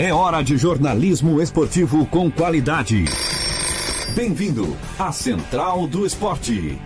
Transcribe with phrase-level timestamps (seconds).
[0.00, 3.04] É hora de jornalismo esportivo com qualidade.
[4.14, 6.78] Bem-vindo à Central do Esporte.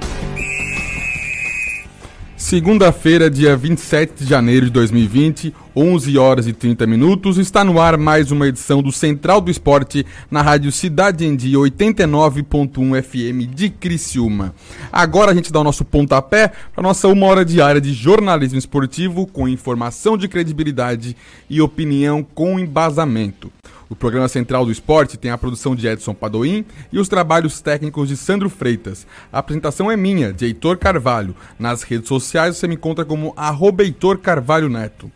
[2.52, 7.96] Segunda-feira, dia 27 de janeiro de 2020, 11 horas e 30 minutos, está no ar
[7.96, 13.70] mais uma edição do Central do Esporte na Rádio Cidade em Dia 89.1 FM de
[13.70, 14.54] Criciúma.
[14.92, 19.27] Agora a gente dá o nosso pontapé para nossa uma hora diária de jornalismo esportivo
[19.27, 21.16] com informação de credibilidade
[21.48, 23.50] e opinião com embasamento.
[23.92, 28.09] O programa central do esporte tem a produção de Edson Padoim e os trabalhos técnicos
[28.09, 29.06] de Sandro Freitas.
[29.30, 31.37] A apresentação é minha, de Heitor Carvalho.
[31.59, 35.12] Nas redes sociais você me encontra como arroba Heitor Carvalho Neto.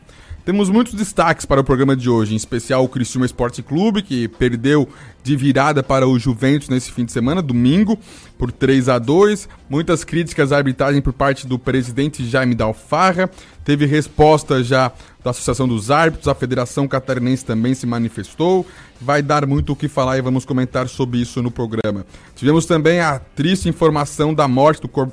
[0.47, 4.29] Temos muitos destaques para o programa de hoje, em especial o Criciúma Esporte Clube, que
[4.29, 4.89] perdeu
[5.21, 7.99] de virada para o Juventus nesse fim de semana, domingo,
[8.39, 13.29] por 3 a 2 Muitas críticas à arbitragem por parte do presidente Jaime Dalfarra.
[13.65, 14.93] Teve resposta já
[15.25, 18.65] da Associação dos Árbitros, a Federação Catarinense também se manifestou.
[19.01, 22.07] Vai dar muito o que falar e vamos comentar sobre isso no programa.
[22.37, 25.11] Tivemos também a triste informação da morte do Kobe,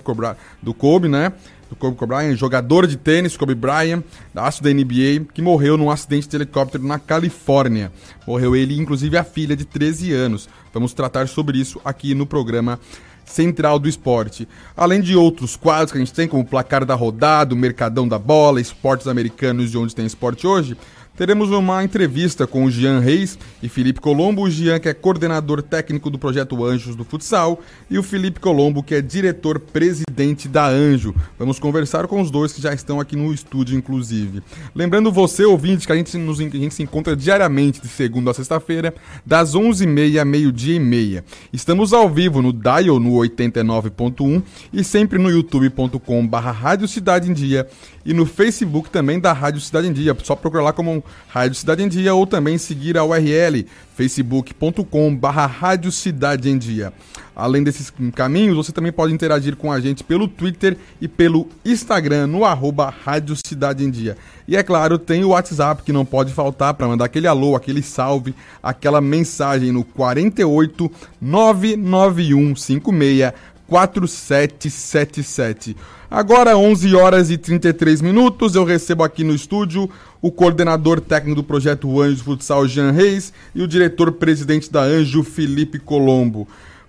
[0.61, 1.33] do Kobe né?
[1.73, 5.89] Do Kobe Bryant, jogador de tênis, Kobe Bryant, da aço da NBA, que morreu num
[5.89, 7.91] acidente de helicóptero na Califórnia.
[8.25, 10.47] Morreu ele, inclusive a filha de 13 anos.
[10.73, 12.79] Vamos tratar sobre isso aqui no programa
[13.25, 14.47] Central do Esporte.
[14.75, 18.07] Além de outros quadros que a gente tem, como o Placar da Rodada, o Mercadão
[18.07, 20.77] da Bola, Esportes Americanos de Onde Tem Esporte Hoje,
[21.15, 24.43] teremos uma entrevista com o Jean Reis e Felipe Colombo.
[24.43, 28.81] O Jean, que é coordenador técnico do projeto Anjos do Futsal, e o Felipe Colombo,
[28.81, 31.13] que é diretor-presidente da Anjo.
[31.37, 34.41] Vamos conversar com os dois que já estão aqui no estúdio, inclusive.
[34.73, 38.33] Lembrando você, ouvinte, que a gente, nos, a gente se encontra diariamente de segunda a
[38.33, 38.93] sexta-feira,
[39.25, 41.23] das 11h30 a meio-dia e meia.
[41.51, 44.41] Estamos ao vivo no Dial no 89.1
[44.71, 47.67] e sempre no youtube.com/barra Rádio Cidade em Dia
[48.05, 50.15] e no Facebook também da Rádio Cidade em Dia.
[50.23, 53.65] Só procurar lá como Rádio Cidade em Dia ou também seguir a URL
[53.95, 56.93] facebook.com barra Rádio Cidade em Dia.
[57.35, 62.27] Além desses caminhos, você também pode interagir com a gente pelo Twitter e pelo Instagram
[62.27, 64.15] no arroba Rádio Cidade em Dia.
[64.47, 67.81] E é claro, tem o WhatsApp que não pode faltar para mandar aquele alô, aquele
[67.81, 73.33] salve, aquela mensagem no 48 991 56
[73.67, 75.75] 4777.
[76.09, 79.89] Agora 11 horas e 33 minutos, eu recebo aqui no estúdio
[80.21, 85.79] o coordenador técnico do projeto Anjo Futsal Jean Reis e o diretor-presidente da Anjo Felipe
[85.79, 86.47] Colombo.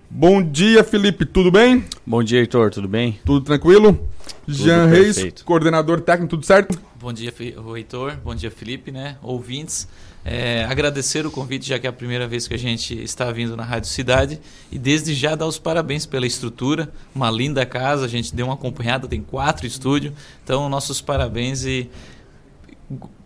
[0.09, 1.83] Bom dia, Felipe, tudo bem?
[2.05, 3.19] Bom dia, Heitor, tudo bem?
[3.25, 3.99] Tudo tranquilo?
[4.45, 6.79] Tudo Jean Reis, coordenador técnico, tudo certo?
[6.99, 7.33] Bom dia,
[7.75, 9.17] Heitor, bom dia, Felipe, né?
[9.23, 9.87] Ouvintes.
[10.27, 13.55] É, agradecer o convite, já que é a primeira vez que a gente está vindo
[13.55, 14.41] na Rádio Cidade.
[14.71, 18.55] E desde já dar os parabéns pela estrutura, uma linda casa, a gente deu uma
[18.55, 20.15] acompanhada, tem quatro estúdios.
[20.43, 21.87] Então, nossos parabéns e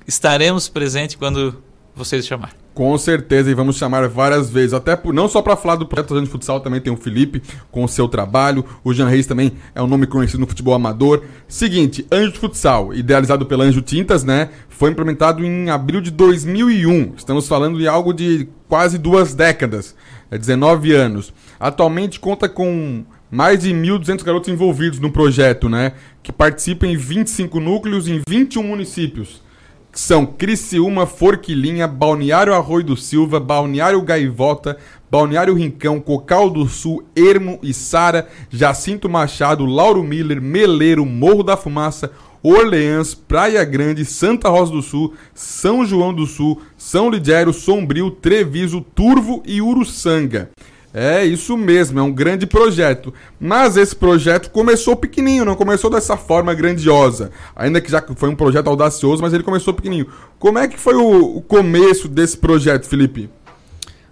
[0.05, 1.63] estaremos presentes quando
[1.99, 2.53] vocês chamar.
[2.73, 6.19] Com certeza, e vamos chamar várias vezes, até por, não só para falar do projeto
[6.19, 9.81] de futsal, também tem o Felipe com o seu trabalho, o Jean Reis também é
[9.81, 11.23] um nome conhecido no futebol amador.
[11.47, 17.13] Seguinte, Anjo de Futsal, idealizado pela Anjo Tintas, né, foi implementado em abril de 2001.
[17.17, 19.93] Estamos falando de algo de quase duas décadas,
[20.31, 21.33] é 19 anos.
[21.59, 25.91] Atualmente conta com mais de 1.200 garotos envolvidos no projeto, né,
[26.23, 29.48] que participam em 25 núcleos em 21 municípios
[29.91, 34.77] são Criciúma, Forquilinha, Balneário Arroio do Silva, Balneário Gaivota,
[35.09, 41.57] Balneário Rincão, Cocal do Sul, Ermo e Sara, Jacinto Machado, Lauro Miller, Meleiro, Morro da
[41.57, 42.11] Fumaça,
[42.41, 48.81] Orleans, Praia Grande, Santa Rosa do Sul, São João do Sul, São Lidério, Sombrio, Treviso,
[48.81, 50.49] Turvo e Uruçanga.
[50.93, 53.13] É isso mesmo, é um grande projeto.
[53.39, 57.31] Mas esse projeto começou pequenininho, não começou dessa forma grandiosa.
[57.55, 60.07] Ainda que já foi um projeto audacioso, mas ele começou pequenininho.
[60.39, 63.29] Como é que foi o, o começo desse projeto, Felipe?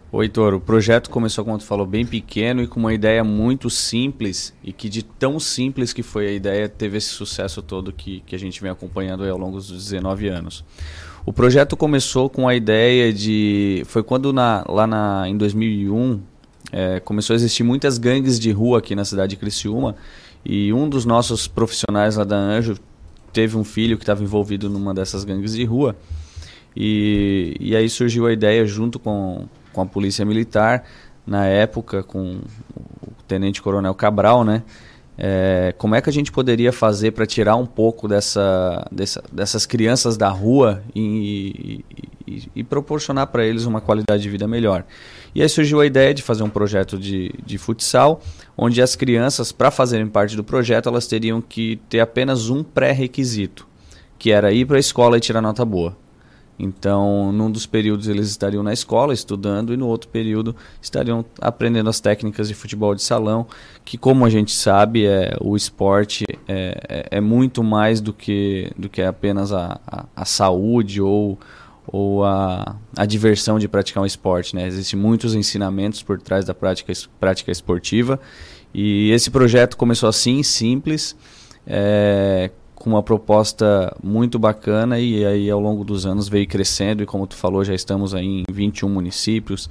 [0.10, 3.70] Oi, Heitor, o projeto começou, como tu falou, bem pequeno e com uma ideia muito
[3.70, 8.22] simples e que de tão simples que foi a ideia, teve esse sucesso todo que,
[8.26, 10.64] que a gente vem acompanhando ao longo dos 19 anos.
[11.26, 13.84] O projeto começou com a ideia de...
[13.86, 16.22] Foi quando na, lá na, em 2001
[16.72, 19.96] é, começou a existir muitas gangues de rua aqui na cidade de Criciúma
[20.46, 22.78] e um dos nossos profissionais lá da Anjo
[23.32, 25.96] teve um filho que estava envolvido numa dessas gangues de rua
[26.76, 30.84] e, e aí surgiu a ideia junto com, com a polícia militar
[31.26, 32.40] na época com
[32.76, 34.64] o tenente coronel Cabral, né?
[35.20, 39.66] É, como é que a gente poderia fazer para tirar um pouco dessa, dessa, dessas
[39.66, 41.84] crianças da rua e,
[42.28, 44.86] e, e proporcionar para eles uma qualidade de vida melhor?
[45.38, 48.22] E aí surgiu a ideia de fazer um projeto de, de futsal,
[48.58, 53.68] onde as crianças, para fazerem parte do projeto, elas teriam que ter apenas um pré-requisito,
[54.18, 55.96] que era ir para a escola e tirar nota boa.
[56.58, 61.88] Então, num dos períodos eles estariam na escola estudando e no outro período estariam aprendendo
[61.88, 63.46] as técnicas de futebol de salão,
[63.86, 68.72] que como a gente sabe, é, o esporte é, é, é muito mais do que,
[68.76, 71.38] do que apenas a, a, a saúde ou,
[71.88, 74.56] ou a, a diversão de praticar um esporte.
[74.56, 74.68] Né?
[74.68, 78.20] Existem muitos ensinamentos por trás da prática, prática esportiva
[78.74, 81.16] e esse projeto começou assim, simples,
[81.66, 87.06] é, com uma proposta muito bacana e aí ao longo dos anos veio crescendo e
[87.06, 89.70] como tu falou já estamos aí em 21 municípios,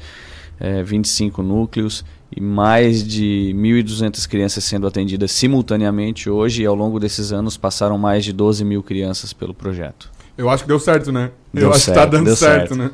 [0.59, 2.05] é, 25 núcleos
[2.35, 7.97] e mais de 1.200 crianças sendo atendidas simultaneamente hoje e ao longo desses anos passaram
[7.99, 10.16] mais de 12 mil crianças pelo projeto.
[10.37, 11.31] Eu acho que deu certo, né?
[11.53, 12.77] Deu Eu acho certo, que tá dando certo, certo.
[12.77, 12.91] né?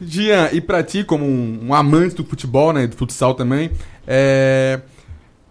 [0.00, 3.70] Gian, e pra ti, como um, um amante do futebol, né, do futsal também,
[4.06, 4.80] é...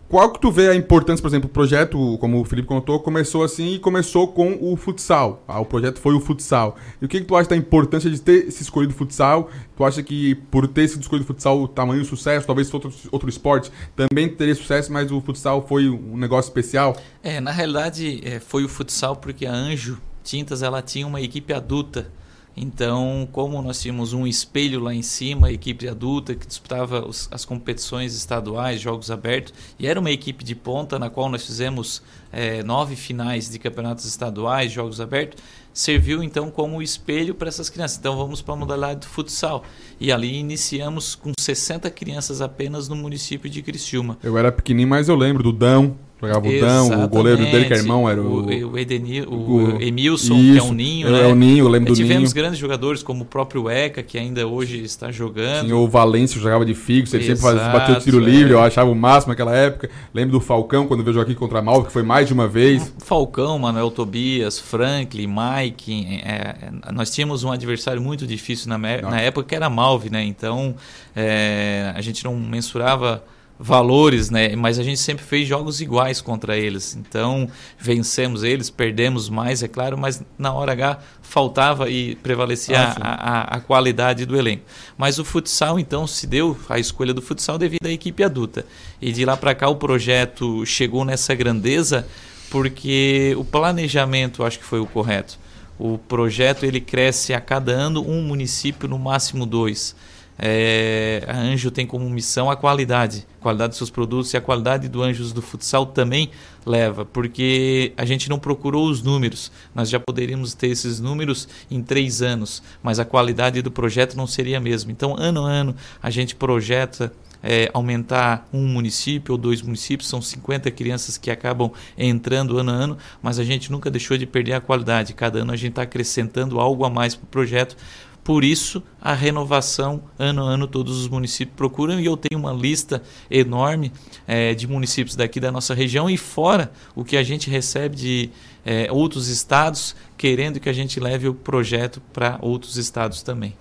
[0.09, 3.41] qual que tu vê a importância, por exemplo, o projeto, como o Felipe contou, começou
[3.41, 5.43] assim e começou com o futsal.
[5.47, 6.75] Ah, o projeto foi o futsal.
[7.01, 9.49] E o que, que tu acha da importância de ter se escolhido o futsal?
[9.77, 12.93] Tu acha que por ter sido escolhido o futsal, o tamanho do sucesso, talvez outro,
[13.11, 16.97] outro esporte, também teria sucesso, mas o futsal foi um negócio especial?
[17.23, 21.53] É, na realidade, é, foi o futsal porque a Anjo Tintas ela tinha uma equipe
[21.53, 22.09] adulta.
[22.55, 27.43] Então, como nós tínhamos um espelho lá em cima, equipe adulta que disputava os, as
[27.43, 32.61] competições estaduais, jogos abertos, e era uma equipe de ponta na qual nós fizemos é,
[32.61, 35.43] nove finais de campeonatos estaduais, jogos abertos,
[35.73, 37.97] serviu então como espelho para essas crianças.
[37.97, 39.63] Então, vamos para a modalidade do futsal.
[39.99, 44.19] E ali iniciamos com 60 crianças apenas no município de Criciúma.
[44.21, 45.97] Eu era pequenininho, mas eu lembro do Dão,
[46.27, 48.41] jogava o o goleiro dele que é irmão era o...
[48.41, 51.27] o, o, Edenil, o, o- Emilson, que é Isso, um ninho, é né?
[51.27, 52.35] o Ninho, eu lembro do Tivemos Ninho.
[52.35, 55.65] grandes jogadores como o próprio Eca, que ainda hoje está jogando.
[55.65, 58.25] Tinha o Valêncio, jogava de fixo, ele sempre fazia, Exato, bateu tiro é.
[58.25, 59.89] livre, eu achava o máximo naquela época.
[60.13, 62.93] Lembro do Falcão, quando veio aqui contra a Malva, que foi mais de uma vez.
[62.99, 66.21] Falcão, Manuel Tobias, Franklin, Mike.
[66.23, 66.55] é,
[66.87, 70.23] é, nós tínhamos um adversário muito difícil na, na época, que era a Malve, né?
[70.23, 70.75] Então,
[71.15, 73.23] é, a gente não mensurava
[73.63, 74.55] valores, né?
[74.57, 76.97] Mas a gente sempre fez jogos iguais contra eles.
[76.97, 77.47] Então,
[77.79, 83.13] vencemos eles, perdemos mais, é claro, mas na hora H faltava e prevalecia Ah, a,
[83.13, 84.63] a, a qualidade do elenco.
[84.97, 88.65] Mas o futsal, então, se deu a escolha do futsal devido à equipe adulta.
[89.01, 92.05] E de lá para cá o projeto chegou nessa grandeza
[92.49, 95.39] porque o planejamento acho que foi o correto.
[95.79, 99.95] O projeto ele cresce a cada ano um município, no máximo dois.
[100.37, 104.41] É, a Anjo tem como missão a qualidade, a qualidade dos seus produtos e a
[104.41, 106.31] qualidade do Anjos do futsal também
[106.65, 109.51] leva, porque a gente não procurou os números.
[109.75, 114.25] Nós já poderíamos ter esses números em três anos, mas a qualidade do projeto não
[114.25, 114.91] seria a mesma.
[114.91, 117.11] Então, ano a ano, a gente projeta
[117.43, 122.73] é, aumentar um município ou dois municípios, são 50 crianças que acabam entrando ano a
[122.73, 125.13] ano, mas a gente nunca deixou de perder a qualidade.
[125.13, 127.75] Cada ano a gente está acrescentando algo a mais para o projeto.
[128.23, 132.53] Por isso, a renovação, ano a ano, todos os municípios procuram, e eu tenho uma
[132.53, 133.91] lista enorme
[134.25, 138.29] é, de municípios daqui da nossa região e fora o que a gente recebe de
[138.65, 143.53] é, outros estados, querendo que a gente leve o projeto para outros estados também.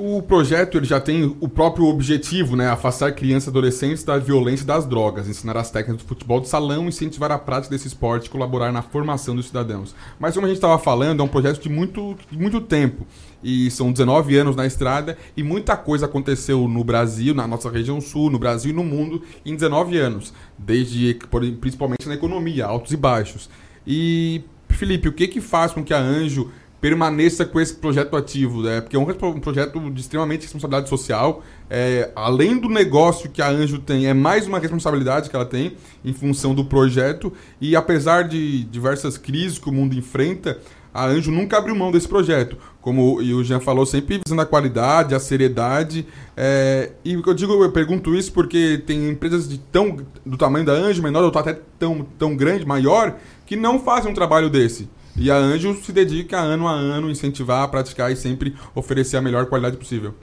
[0.00, 2.68] O projeto ele já tem o próprio objetivo, né?
[2.68, 6.48] Afastar crianças e adolescentes da violência e das drogas, ensinar as técnicas do futebol de
[6.48, 9.96] salão, incentivar a prática desse esporte e colaborar na formação dos cidadãos.
[10.16, 13.04] Mas como a gente estava falando, é um projeto de muito, muito tempo.
[13.42, 18.00] E são 19 anos na estrada e muita coisa aconteceu no Brasil, na nossa região
[18.00, 20.32] sul, no Brasil e no mundo em 19 anos.
[20.56, 21.18] Desde,
[21.60, 23.50] principalmente na economia, altos e baixos.
[23.84, 28.62] E, Felipe, o que que faz com que a Anjo permaneça com esse projeto ativo,
[28.62, 28.80] né?
[28.80, 31.42] Porque é um, projeto de extremamente responsabilidade social.
[31.68, 35.76] É, além do negócio que a Anjo tem, é mais uma responsabilidade que ela tem
[36.04, 37.32] em função do projeto.
[37.60, 40.58] E apesar de diversas crises que o mundo enfrenta,
[40.94, 42.56] a Anjo nunca abriu mão desse projeto.
[42.80, 46.06] Como o Jean falou, sempre visando a qualidade, a seriedade.
[46.36, 50.72] É, e eu digo, eu pergunto isso porque tem empresas de tão, do tamanho da
[50.72, 54.88] Anjo, menor ou até tão, tão grande, maior, que não fazem um trabalho desse.
[55.20, 59.46] E a Anjo se dedica ano a ano, incentivar, praticar e sempre oferecer a melhor
[59.46, 60.14] qualidade possível.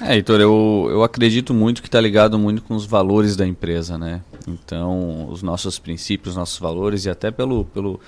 [0.00, 3.98] É, Heitor, eu, eu acredito muito que está ligado muito com os valores da empresa,
[3.98, 4.22] né?
[4.48, 8.00] Então, os nossos princípios, nossos valores e até pelo, pelo,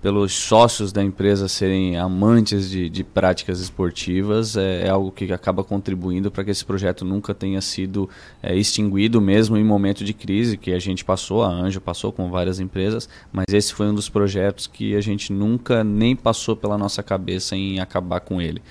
[0.00, 5.62] pelos sócios da empresa serem amantes de, de práticas esportivas é, é algo que acaba
[5.62, 8.08] contribuindo para que esse projeto nunca tenha sido
[8.42, 12.30] é, extinguido mesmo em momento de crise que a gente passou, a Anjo passou com
[12.30, 16.78] várias empresas, mas esse foi um dos projetos que a gente nunca nem passou pela
[16.78, 18.62] nossa cabeça em acabar com ele.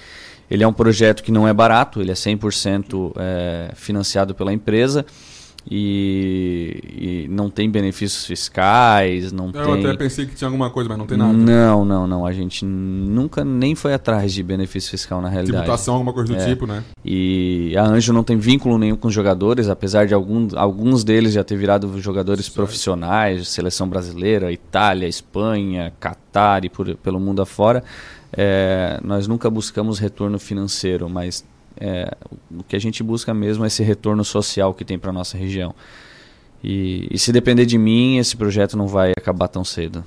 [0.50, 5.06] Ele é um projeto que não é barato, ele é 100% é, financiado pela empresa.
[5.70, 9.86] E, e, não tem benefícios fiscais, não eu tem...
[9.86, 11.34] até pensei que tinha alguma coisa, mas não tem nada.
[11.34, 12.26] Não, não, não.
[12.26, 15.64] A gente nunca nem foi atrás de benefício fiscal na realidade.
[15.64, 16.46] Tributação, alguma coisa do é.
[16.46, 16.84] tipo, né?
[17.04, 21.34] E a Anjo não tem vínculo nenhum com os jogadores, apesar de algum, alguns deles
[21.34, 22.56] já ter virado jogadores certo.
[22.56, 27.84] profissionais, seleção brasileira, Itália, Espanha, Catar e por, pelo mundo afora.
[28.32, 31.44] É, nós nunca buscamos retorno financeiro, mas
[31.80, 32.12] é,
[32.52, 35.74] o que a gente busca mesmo é esse retorno social que tem para nossa região.
[36.64, 40.04] E, e, se depender de mim, esse projeto não vai acabar tão cedo.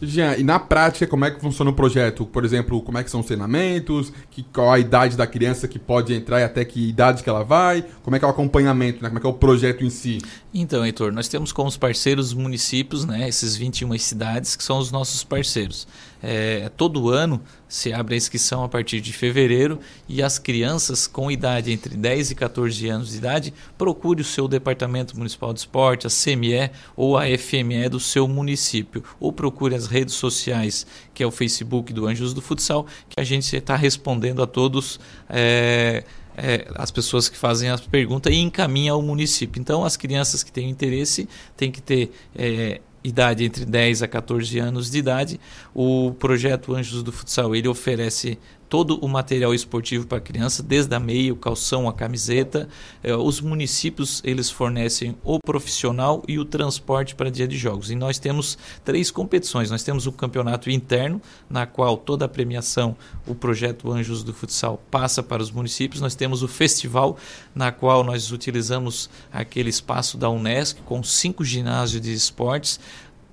[0.00, 2.26] Jean, e na prática, como é que funciona o projeto?
[2.26, 4.12] Por exemplo, como é que são os treinamentos?
[4.30, 7.42] Que, qual a idade da criança que pode entrar e até que idade que ela
[7.42, 7.82] vai?
[8.02, 9.02] Como é que é o acompanhamento?
[9.02, 9.08] Né?
[9.08, 10.18] Como é que é o projeto em si?
[10.58, 15.22] Então, Heitor, nós temos como parceiros municípios, né, esses 21 cidades que são os nossos
[15.22, 15.86] parceiros.
[16.22, 21.30] É, todo ano se abre a inscrição a partir de fevereiro e as crianças com
[21.30, 26.06] idade entre 10 e 14 anos de idade procure o seu departamento municipal de esporte,
[26.06, 31.26] a CME ou a FME do seu município, ou procure as redes sociais, que é
[31.26, 34.98] o Facebook do Anjos do Futsal, que a gente está respondendo a todos.
[35.28, 36.02] É,
[36.36, 39.60] é, as pessoas que fazem as perguntas e encaminha ao município.
[39.60, 44.58] Então, as crianças que têm interesse têm que ter é, idade entre 10 a 14
[44.58, 45.40] anos de idade.
[45.74, 51.00] O projeto Anjos do Futsal ele oferece todo o material esportivo para criança, desde a
[51.00, 52.68] meia, o calção, a camiseta.
[53.02, 57.90] Eh, os municípios eles fornecem o profissional e o transporte para dia de jogos.
[57.90, 59.70] E nós temos três competições.
[59.70, 62.96] Nós temos o campeonato interno, na qual toda a premiação,
[63.26, 66.00] o projeto Anjos do Futsal passa para os municípios.
[66.00, 67.16] Nós temos o festival,
[67.54, 72.80] na qual nós utilizamos aquele espaço da Unesc com cinco ginásios de esportes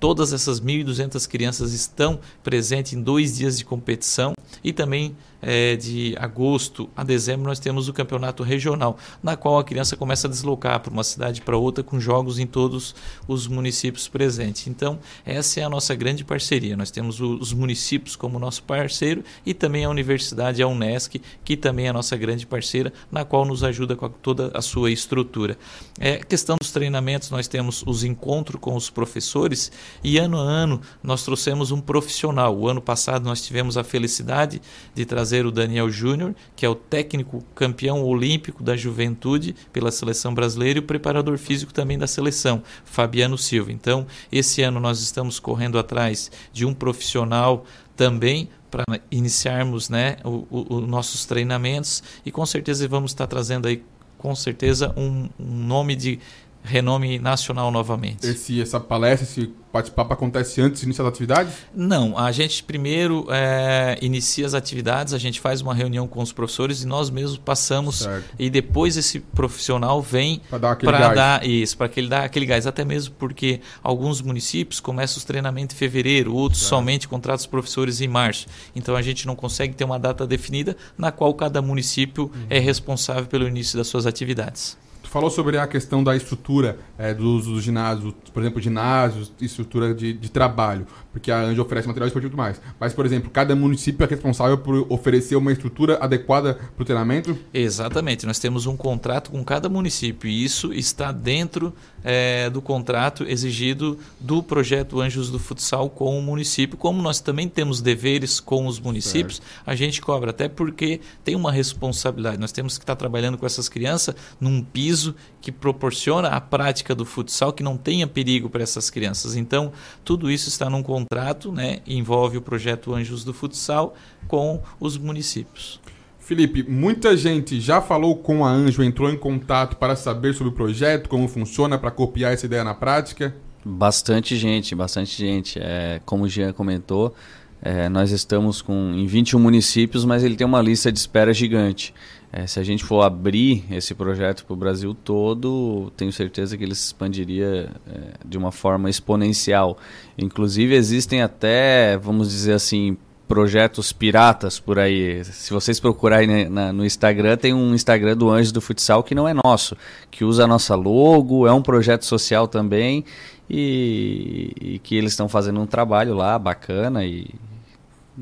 [0.03, 6.15] Todas essas 1.200 crianças estão presentes em dois dias de competição e também é, de
[6.17, 10.79] agosto a dezembro nós temos o campeonato regional, na qual a criança começa a deslocar
[10.79, 12.95] para uma cidade para outra com jogos em todos
[13.27, 14.67] os municípios presentes.
[14.67, 16.77] Então, essa é a nossa grande parceria.
[16.77, 21.87] Nós temos os municípios como nosso parceiro e também a universidade, a Unesc, que também
[21.87, 25.57] é a nossa grande parceira, na qual nos ajuda com toda a sua estrutura.
[25.99, 29.71] É, questão dos treinamentos, nós temos os encontros com os professores
[30.03, 32.57] e ano a ano nós trouxemos um profissional.
[32.57, 34.61] O ano passado nós tivemos a felicidade
[34.95, 39.91] de trazer trazer o Daniel Júnior, que é o técnico campeão olímpico da juventude pela
[39.91, 43.71] seleção brasileira e o preparador físico também da seleção, Fabiano Silva.
[43.71, 50.87] Então, esse ano nós estamos correndo atrás de um profissional também para iniciarmos né, os
[50.87, 53.83] nossos treinamentos e com certeza vamos estar trazendo aí
[54.17, 56.19] com certeza um, um nome de
[56.63, 58.25] renome nacional novamente.
[58.25, 61.53] Esse, essa palestra, esse bate-papo acontece antes de iniciar as atividades?
[61.75, 66.31] Não, a gente primeiro é, inicia as atividades, a gente faz uma reunião com os
[66.31, 68.25] professores e nós mesmos passamos certo.
[68.37, 71.15] e depois esse profissional vem para dar aquele gás.
[71.15, 75.23] dar isso, para que ele dá aquele gás, até mesmo porque alguns municípios começam os
[75.23, 76.69] treinamentos em fevereiro, outros certo.
[76.69, 78.45] somente contratam os professores em março.
[78.75, 82.45] Então a gente não consegue ter uma data definida na qual cada município uhum.
[82.49, 84.77] é responsável pelo início das suas atividades
[85.13, 89.93] falou sobre a questão da estrutura é, do uso dos ginásios, por exemplo, ginásios, estrutura
[89.93, 92.59] de, de trabalho, porque a Anja oferece material esportivo e tudo mais.
[92.79, 97.37] Mas, por exemplo, cada município é responsável por oferecer uma estrutura adequada para o treinamento?
[97.53, 98.25] Exatamente.
[98.25, 101.71] Nós temos um contrato com cada município e isso está dentro
[102.03, 106.75] é, do contrato exigido do projeto Anjos do Futsal com o município.
[106.75, 109.63] Como nós também temos deveres com os municípios, certo.
[109.63, 112.39] a gente cobra, até porque tem uma responsabilidade.
[112.39, 115.02] Nós temos que estar trabalhando com essas crianças num piso
[115.41, 119.35] que proporciona a prática do futsal que não tenha perigo para essas crianças.
[119.35, 119.71] Então,
[120.03, 121.79] tudo isso está num contrato, né?
[121.87, 123.95] Envolve o projeto Anjos do Futsal
[124.27, 125.79] com os municípios.
[126.19, 130.55] Felipe, muita gente já falou com a Anjo, entrou em contato para saber sobre o
[130.55, 133.35] projeto, como funciona, para copiar essa ideia na prática?
[133.65, 135.59] Bastante gente, bastante gente.
[135.61, 137.13] É, como o Jean comentou,
[137.61, 141.93] é, nós estamos com, em 21 municípios, mas ele tem uma lista de espera gigante.
[142.35, 146.63] É, se a gente for abrir esse projeto para o Brasil todo, tenho certeza que
[146.63, 149.77] ele se expandiria é, de uma forma exponencial.
[150.17, 152.97] Inclusive, existem até, vamos dizer assim,
[153.27, 155.23] projetos piratas por aí.
[155.25, 159.27] Se vocês procurarem na, no Instagram, tem um Instagram do Anjos do Futsal que não
[159.27, 159.77] é nosso,
[160.09, 163.05] que usa a nossa logo, é um projeto social também
[163.47, 167.27] e, e que eles estão fazendo um trabalho lá bacana e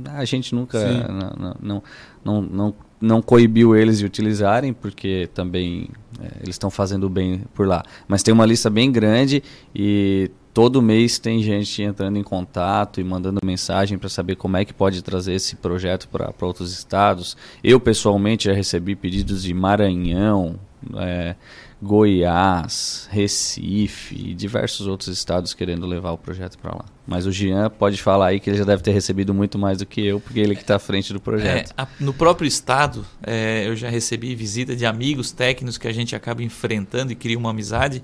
[0.06, 1.84] a gente nunca não, não,
[2.24, 5.89] não, não não coibiu eles de utilizarem, porque também
[6.20, 7.84] é, eles estão fazendo bem por lá.
[8.08, 9.43] Mas tem uma lista bem grande
[9.74, 14.65] e todo mês tem gente entrando em contato e mandando mensagem para saber como é
[14.65, 17.36] que pode trazer esse projeto para outros estados.
[17.63, 20.60] Eu, pessoalmente, já recebi pedidos de Maranhão,
[20.98, 21.36] é,
[21.82, 26.86] Goiás, Recife e diversos outros estados querendo levar o projeto para lá.
[27.08, 29.86] Mas o Jean pode falar aí que ele já deve ter recebido muito mais do
[29.86, 31.72] que eu, porque ele que está à frente do projeto.
[31.72, 35.92] É, a, no próprio estado, é, eu já recebi visita de amigos técnicos que a
[35.92, 38.04] gente acaba enfrentando e cria uma amizade,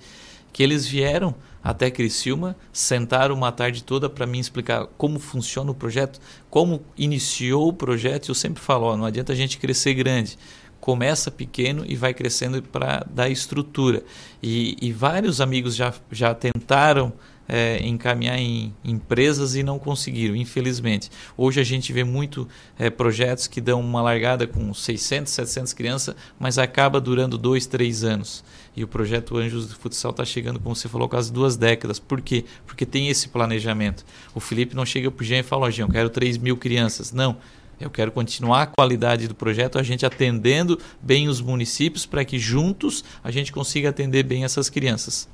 [0.51, 5.75] que eles vieram até Criciúma, sentaram uma tarde toda para mim explicar como funciona o
[5.75, 6.19] projeto,
[6.49, 8.29] como iniciou o projeto.
[8.29, 10.37] Eu sempre falo, ó, não adianta a gente crescer grande
[10.79, 14.03] começa pequeno e vai crescendo para dar estrutura.
[14.41, 17.11] E, e, vários amigos já, já tentaram
[17.47, 21.09] é, encaminhar em empresas e não conseguiram, infelizmente.
[21.35, 26.15] Hoje a gente vê muito é, projetos que dão uma largada com 600, 700 crianças,
[26.37, 28.43] mas acaba durando dois, três anos.
[28.75, 31.97] E o projeto Anjos do Futsal está chegando, como você falou, quase duas décadas.
[31.99, 32.45] Por quê?
[32.65, 34.05] Porque tem esse planejamento.
[34.35, 36.37] O Felipe não chega para o Jean e fala, ó, oh, Jean, eu quero 3
[36.37, 37.11] mil crianças.
[37.11, 37.37] Não.
[37.79, 42.39] Eu quero continuar a qualidade do projeto, a gente atendendo bem os municípios para que
[42.39, 45.27] juntos a gente consiga atender bem essas crianças.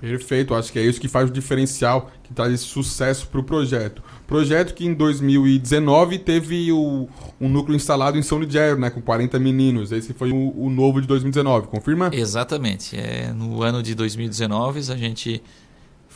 [0.00, 3.44] Perfeito, acho que é isso que faz o diferencial, que traz esse sucesso para o
[3.44, 4.02] projeto.
[4.26, 7.06] Projeto que em 2019 teve o,
[7.38, 9.92] um núcleo instalado em São Ligério, né, com 40 meninos.
[9.92, 12.08] Esse foi o, o novo de 2019, confirma?
[12.12, 12.96] Exatamente.
[12.96, 15.42] É, no ano de 2019 a gente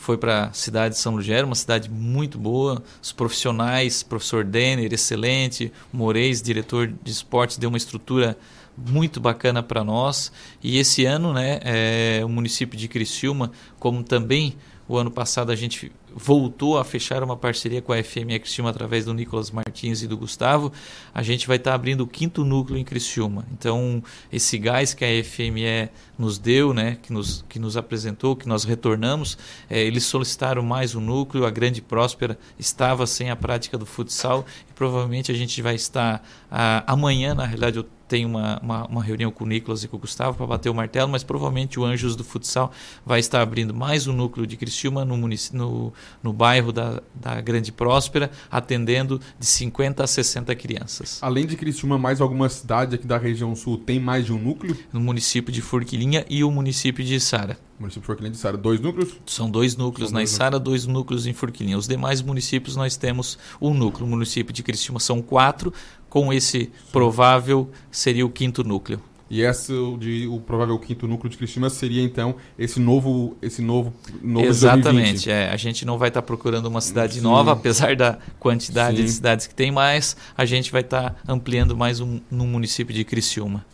[0.05, 2.83] foi para a cidade de São Lugero, uma cidade muito boa.
[3.01, 5.73] Os profissionais, professor Denner, excelente.
[5.91, 8.37] Moreis, diretor de esportes, deu uma estrutura
[8.77, 10.31] muito bacana para nós.
[10.61, 14.55] E esse ano, né, é, o município de Criciúma, como também
[14.87, 19.03] o ano passado a gente voltou a fechar uma parceria com a FME Criciúma através
[19.05, 20.71] do Nicolas Martins e do Gustavo,
[21.13, 23.45] a gente vai estar tá abrindo o quinto núcleo em Criciúma.
[23.51, 24.01] Então,
[24.31, 28.63] esse gás que a FME nos deu, né, que, nos, que nos apresentou, que nós
[28.63, 29.37] retornamos,
[29.69, 34.45] é, eles solicitaram mais um núcleo, a Grande Próspera estava sem a prática do futsal
[34.69, 39.03] e provavelmente a gente vai estar ah, amanhã, na realidade eu tem uma, uma, uma,
[39.03, 41.85] reunião com o Nicolas e com o Gustavo para bater o martelo, mas provavelmente o
[41.85, 42.71] Anjos do Futsal
[43.05, 47.71] vai estar abrindo mais um núcleo de Criciúma no, no, no bairro da, da Grande
[47.71, 51.19] Próspera, atendendo de 50 a 60 crianças.
[51.21, 54.77] Além de Criciúma, mais alguma cidade aqui da região sul tem mais de um núcleo?
[54.91, 57.57] No município de Forquilinha e o município de Sara.
[57.79, 59.15] Município de Forquilinha de Sara, dois núcleos?
[59.25, 61.77] São dois núcleos São na Sara, dois núcleos em Forquilinha.
[61.77, 64.05] Os demais municípios nós temos um núcleo.
[64.05, 65.73] O município de Criciúma são quatro,
[66.15, 69.01] com esse provável seria o quinto núcleo.
[69.29, 73.93] E esse de o provável quinto núcleo de Cristina seria então esse novo esse novo,
[74.21, 77.21] novo Exatamente, é, a gente não vai estar tá procurando uma cidade Sim.
[77.21, 79.03] nova, apesar da quantidade Sim.
[79.03, 82.95] de cidades que tem, mas a gente vai estar tá ampliando mais um no município
[82.95, 83.65] de Criciúma.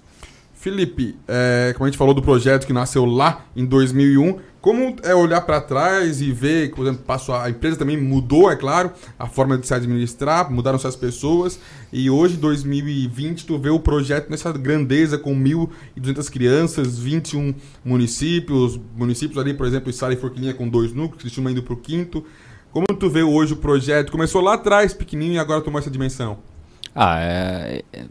[0.55, 5.15] Felipe, é, como a gente falou do projeto que nasceu lá em 2001, como é
[5.15, 9.25] olhar para trás e ver, por exemplo, passou, a empresa também mudou, é claro, a
[9.27, 11.59] forma de se administrar, mudaram-se as pessoas,
[11.91, 19.39] e hoje, 2020, tu vê o projeto nessa grandeza com 1.200 crianças, 21 municípios, municípios
[19.39, 22.23] ali, por exemplo, Sara e Forquilinha com dois núcleos, Cristina indo para o quinto.
[22.71, 24.11] Como tu vê hoje o projeto?
[24.11, 26.50] Começou lá atrás, pequenininho, e agora tomou essa dimensão.
[26.95, 28.03] Ah, é, é,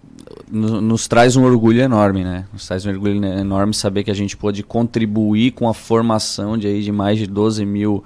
[0.51, 2.47] nos traz um orgulho enorme, né?
[2.53, 6.67] Nos traz um orgulho enorme saber que a gente pôde contribuir com a formação de,
[6.67, 8.03] aí, de mais de 12 mil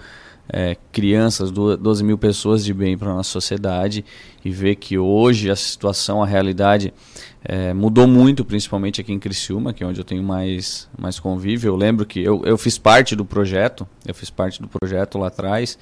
[0.48, 4.04] é, crianças, 12 mil pessoas de bem para a nossa sociedade
[4.44, 6.92] e ver que hoje a situação, a realidade
[7.44, 11.68] é, mudou muito, principalmente aqui em Criciúma, que é onde eu tenho mais, mais convívio.
[11.68, 15.26] Eu lembro que eu, eu fiz parte do projeto, eu fiz parte do projeto lá
[15.26, 15.78] atrás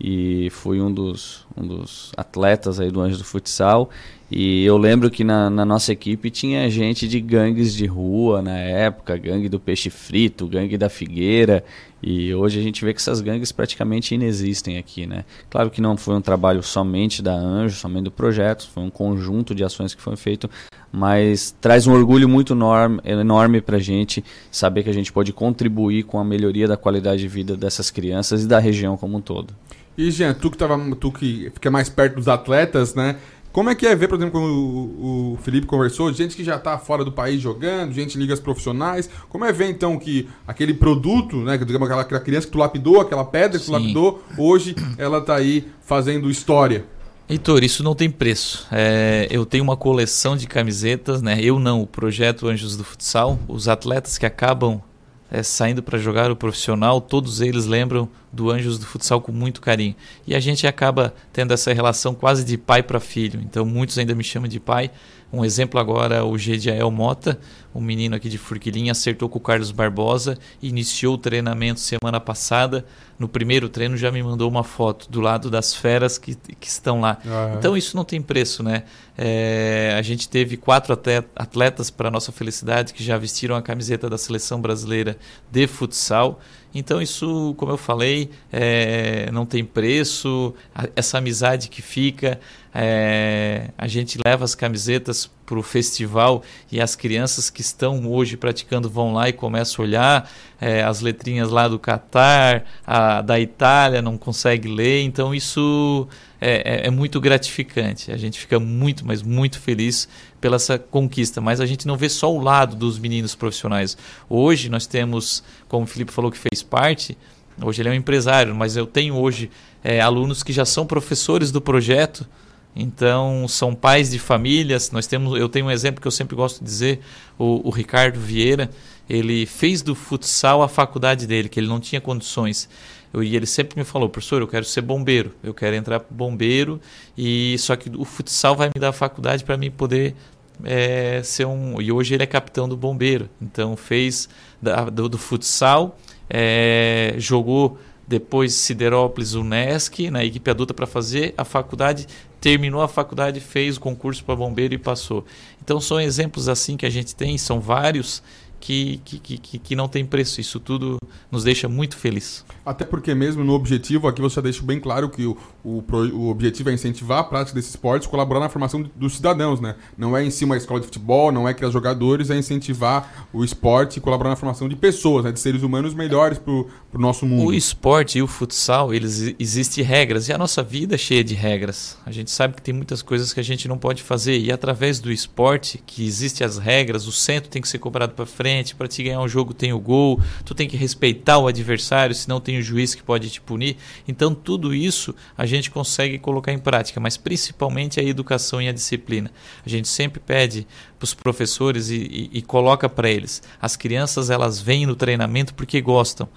[0.00, 3.88] e fui um dos, um dos atletas aí do Anjo do Futsal
[4.36, 8.58] e eu lembro que na, na, nossa equipe tinha gente de gangues de rua na
[8.58, 11.64] época, gangue do peixe frito, gangue da figueira.
[12.02, 15.24] E hoje a gente vê que essas gangues praticamente inexistem aqui, né?
[15.48, 19.54] Claro que não foi um trabalho somente da Anjo, somente do projeto, foi um conjunto
[19.54, 20.50] de ações que foi feito,
[20.94, 25.32] mas traz um orgulho muito enorme, enorme para a gente saber que a gente pode
[25.32, 29.20] contribuir com a melhoria da qualidade de vida dessas crianças e da região como um
[29.20, 29.52] todo.
[29.98, 33.16] E Jean, tu que, tava, tu que fica mais perto dos atletas, né?
[33.52, 36.56] Como é que é ver, por exemplo, como o, o Felipe conversou, gente que já
[36.56, 39.10] está fora do país jogando, gente em ligas profissionais.
[39.28, 43.00] Como é ver, então, que aquele produto, né, digamos, aquela, aquela criança que tu lapidou,
[43.00, 43.72] aquela pedra que Sim.
[43.72, 46.84] tu lapidou, hoje ela está aí fazendo história?
[47.28, 48.66] Heitor, isso não tem preço.
[48.70, 51.38] É, eu tenho uma coleção de camisetas, né?
[51.40, 53.38] Eu não, o projeto Anjos do Futsal.
[53.48, 54.82] Os atletas que acabam
[55.30, 59.62] é, saindo para jogar o profissional, todos eles lembram do Anjos do Futsal com muito
[59.62, 59.96] carinho.
[60.26, 63.40] E a gente acaba tendo essa relação quase de pai para filho.
[63.42, 64.90] Então muitos ainda me chamam de pai.
[65.34, 67.38] Um exemplo agora, o Gediael Mota,
[67.74, 72.84] um menino aqui de Furquilinha, acertou com o Carlos Barbosa, iniciou o treinamento semana passada.
[73.18, 77.00] No primeiro treino já me mandou uma foto do lado das feras que, que estão
[77.00, 77.18] lá.
[77.24, 77.58] Uhum.
[77.58, 78.84] Então isso não tem preço, né?
[79.18, 80.96] É, a gente teve quatro
[81.34, 85.16] atletas, para nossa felicidade, que já vestiram a camiseta da seleção brasileira
[85.50, 86.40] de futsal.
[86.74, 90.52] Então isso, como eu falei, é, não tem preço,
[90.96, 92.40] essa amizade que fica,
[92.74, 98.36] é, a gente leva as camisetas para o festival e as crianças que estão hoje
[98.36, 103.38] praticando vão lá e começam a olhar é, as letrinhas lá do Catar, a, da
[103.38, 106.08] Itália, não consegue ler, então isso
[106.40, 108.10] é, é, é, muito gratificante.
[108.10, 110.08] A gente fica muito, mas muito feliz
[110.40, 111.40] pela essa conquista.
[111.40, 113.96] Mas a gente não vê só o lado dos meninos profissionais.
[114.28, 117.16] Hoje nós temos, como o Felipe falou que fez parte,
[117.62, 119.50] hoje ele é um empresário, mas eu tenho hoje
[119.82, 122.26] é, alunos que já são professores do projeto.
[122.74, 124.90] Então são pais de famílias.
[124.90, 127.00] Nós temos, eu tenho um exemplo que eu sempre gosto de dizer,
[127.38, 128.70] o, o Ricardo Vieira.
[129.08, 132.68] Ele fez do futsal a faculdade dele, que ele não tinha condições.
[133.14, 136.80] Eu, e ele sempre me falou, professor, eu quero ser bombeiro, eu quero entrar bombeiro,
[137.16, 140.16] e só que o futsal vai me dar a faculdade para mim poder
[140.64, 141.80] é, ser um.
[141.80, 144.28] E hoje ele é capitão do bombeiro, então fez
[144.60, 145.96] da, do, do, futsal,
[146.28, 152.06] é, jogou depois Siderópolis Unesc na equipe adulta para fazer a faculdade,
[152.44, 155.24] terminou a faculdade, fez o concurso para bombeiro e passou.
[155.62, 158.22] Então são exemplos assim que a gente tem, são vários
[158.64, 160.40] que, que, que, que não tem preço.
[160.40, 160.98] Isso tudo
[161.30, 162.44] nos deixa muito feliz.
[162.64, 166.70] Até porque mesmo no objetivo, aqui você deixa bem claro que o, o, o objetivo
[166.70, 169.76] é incentivar a prática desses esportes, colaborar na formação dos cidadãos, né?
[169.98, 173.44] Não é em si uma escola de futebol, não é criar jogadores, é incentivar o
[173.44, 175.32] esporte e colaborar na formação de pessoas, né?
[175.32, 176.64] De seres humanos melhores para
[176.98, 177.46] o nosso mundo.
[177.46, 181.34] O esporte e o futsal, eles existem regras e a nossa vida é cheia de
[181.34, 181.98] regras.
[182.04, 185.00] A gente sabe que tem muitas coisas que a gente não pode fazer e através
[185.00, 188.88] do esporte, que existem as regras, o centro tem que ser cobrado para frente, para
[188.88, 192.58] te ganhar um jogo tem o gol, tu tem que respeitar o adversário, senão tem
[192.58, 193.76] o juiz que pode te punir.
[194.06, 198.72] Então tudo isso a gente consegue colocar em prática, mas principalmente a educação e a
[198.72, 199.30] disciplina.
[199.64, 200.66] A gente sempre pede
[200.98, 203.42] para os professores e, e, e coloca para eles.
[203.60, 206.28] As crianças elas vêm no treinamento porque gostam.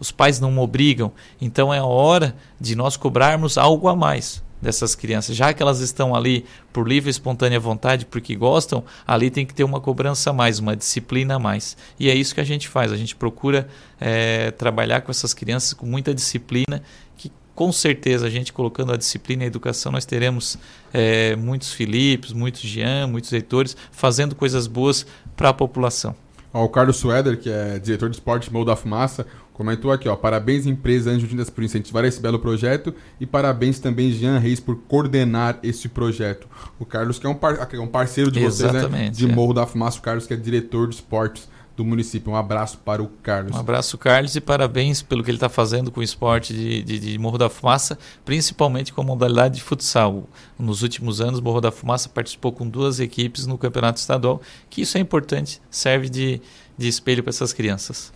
[0.00, 4.94] Os pais não obrigam, então é a hora de nós cobrarmos algo a mais dessas
[4.94, 5.36] crianças.
[5.36, 9.54] Já que elas estão ali por livre e espontânea vontade, porque gostam, ali tem que
[9.54, 11.76] ter uma cobrança a mais, uma disciplina a mais.
[11.98, 12.92] E é isso que a gente faz.
[12.92, 13.68] A gente procura
[14.00, 16.82] é, trabalhar com essas crianças com muita disciplina,
[17.16, 20.56] que com certeza a gente colocando a disciplina e a educação, nós teremos
[20.92, 26.14] é, muitos Filipes, muitos Jean, muitos leitores fazendo coisas boas para a população.
[26.52, 29.26] Ó, o Carlos Sueder, que é diretor de esporte Mold da Fumaça,
[29.60, 30.16] Comentou aqui, ó.
[30.16, 32.94] Parabéns, empresa Anjo Dindas, por incentivar esse belo projeto.
[33.20, 36.48] E parabéns também, Jean Reis, por coordenar esse projeto.
[36.78, 39.10] O Carlos, que é um, par é um parceiro de vocês, né?
[39.10, 39.28] De é.
[39.28, 39.98] Morro da Fumaça.
[39.98, 41.46] O Carlos, que é diretor de esportes
[41.76, 42.32] do município.
[42.32, 43.54] Um abraço para o Carlos.
[43.54, 46.98] Um abraço, Carlos, e parabéns pelo que ele está fazendo com o esporte de, de,
[46.98, 50.26] de, Morro da Fumaça, principalmente com a modalidade de futsal.
[50.58, 54.96] Nos últimos anos, Morro da Fumaça participou com duas equipes no campeonato estadual, que isso
[54.96, 56.40] é importante, serve de,
[56.78, 58.10] de espelho para essas crianças.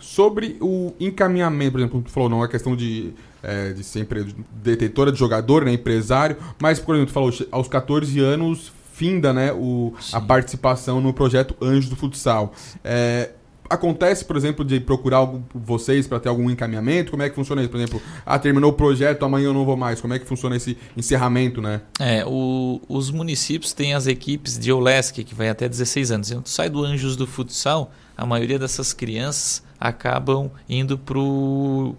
[0.00, 4.06] Sobre o encaminhamento, por exemplo, tu falou, não é questão de, é, de ser
[4.50, 9.52] detetora de jogador, né, empresário, mas, por exemplo, tu falou, aos 14 anos finda né,
[9.52, 12.52] o, a participação no projeto Anjos do Futsal.
[12.84, 13.30] É,
[13.70, 17.12] acontece, por exemplo, de procurar algo, vocês para ter algum encaminhamento?
[17.12, 17.70] Como é que funciona isso?
[17.70, 20.00] Por exemplo, ah, terminou o projeto, amanhã eu não vou mais.
[20.00, 21.80] Como é que funciona esse encerramento, né?
[22.00, 26.30] É, o, os municípios têm as equipes de OLESC, que vai até 16 anos.
[26.30, 30.98] Então, sai do Anjos do Futsal, a maioria dessas crianças acabam indo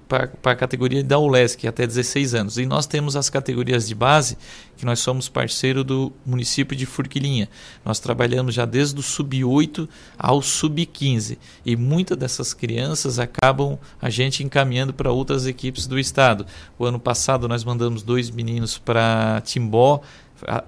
[0.08, 2.58] para a categoria da ULESC, até 16 anos.
[2.60, 4.38] E nós temos as categorias de base,
[4.78, 7.50] que nós somos parceiro do município de Furquilinha.
[7.84, 11.40] Nós trabalhamos já desde o sub-8 ao sub-15.
[11.66, 16.46] E muitas dessas crianças acabam a gente encaminhando para outras equipes do estado.
[16.78, 20.02] O ano passado nós mandamos dois meninos para Timbó,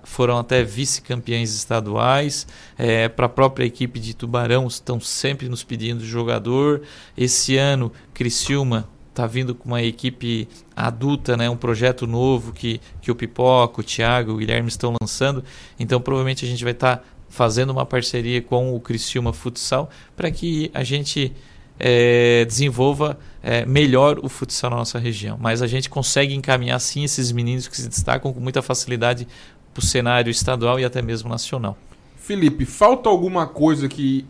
[0.04, 2.48] foram até vice-campeões estaduais.
[2.78, 6.82] É, Para a própria equipe de Tubarão, estão sempre nos pedindo jogador.
[7.18, 13.12] Esse ano, Criciúma está vindo com uma equipe adulta, né, um projeto novo que, que
[13.12, 15.44] o Pipoca, o Thiago, o Guilherme estão lançando.
[15.80, 20.32] Então, provavelmente, a gente vai estar tá fazendo uma parceria com o Criciúma Futsal para
[20.32, 21.32] que a gente
[21.80, 25.38] é, desenvolva é, melhor o futsal na nossa região.
[25.40, 29.28] Mas a gente consegue encaminhar sim esses meninos que se destacam com muita facilidade
[29.74, 31.78] para o cenário estadual e até mesmo nacional.
[32.18, 34.26] Felipe, falta alguma coisa que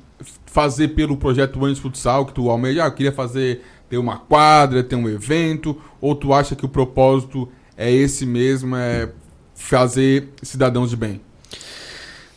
[0.45, 2.83] fazer pelo projeto Antes Futsal que tu almeja?
[2.83, 6.69] Ah, eu queria fazer ter uma quadra, ter um evento, ou tu acha que o
[6.69, 9.09] propósito é esse mesmo, é
[9.53, 11.21] fazer cidadãos de bem?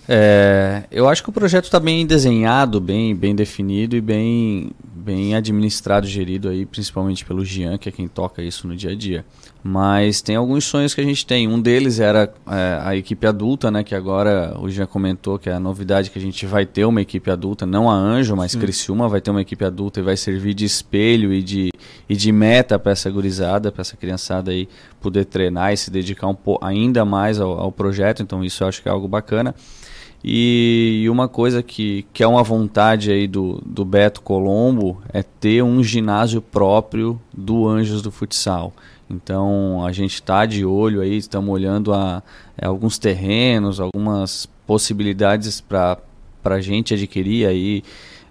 [0.08, 4.70] É, eu acho que o projeto está bem desenhado, bem, bem definido e bem,
[5.06, 8.94] bem administrado, gerido aí, principalmente pelo Jean, que é quem toca isso no dia a
[8.96, 9.24] dia.
[9.62, 11.46] Mas tem alguns sonhos que a gente tem.
[11.46, 13.84] Um deles era é, a equipe adulta, né?
[13.84, 17.00] Que agora o Jean comentou que é a novidade que a gente vai ter uma
[17.00, 18.58] equipe adulta, não a Anjo, mas Sim.
[18.58, 21.70] Criciúma vai ter uma equipe adulta e vai servir de espelho e de,
[22.08, 24.68] e de meta para essa gurizada, para essa criançada aí
[25.00, 28.24] poder treinar e se dedicar um ainda mais ao, ao projeto.
[28.24, 29.54] Então isso eu acho que é algo bacana.
[30.28, 35.62] E, uma coisa que, que é uma vontade aí do, do Beto Colombo é ter
[35.62, 38.72] um ginásio próprio do Anjos do Futsal.
[39.08, 42.24] Então a gente está de olho aí, estamos olhando a,
[42.58, 45.96] é, alguns terrenos, algumas possibilidades para
[46.42, 47.84] a gente adquirir aí.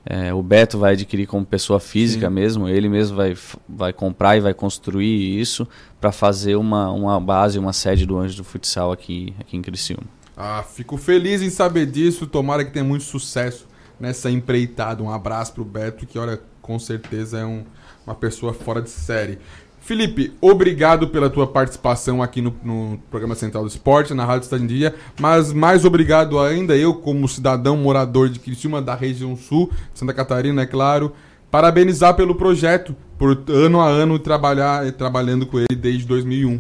[0.05, 2.33] É, o Beto vai adquirir como pessoa física Sim.
[2.33, 5.65] mesmo, ele mesmo vai, vai comprar e vai construir isso
[5.99, 10.14] para fazer uma, uma base, uma sede do Anjos do Futsal aqui, aqui em Criciúma.
[10.37, 12.27] Ah, fico feliz em saber disso.
[12.27, 13.67] Tomara que tenha muito sucesso
[13.99, 15.01] nessa empreitada.
[15.01, 17.63] Um abraço pro Beto, que olha, com certeza é um,
[18.05, 19.39] uma pessoa fora de série.
[19.85, 24.65] Felipe, obrigado pela tua participação aqui no, no, programa Central do Esporte, na Rádio Cidade
[24.65, 30.11] Dia, mas mais obrigado ainda eu, como cidadão morador de Criciúma, da região sul, Santa
[30.11, 31.13] Catarina, é claro,
[31.51, 36.59] parabenizar pelo projeto, por ano a ano trabalhar trabalhando com ele desde 2001.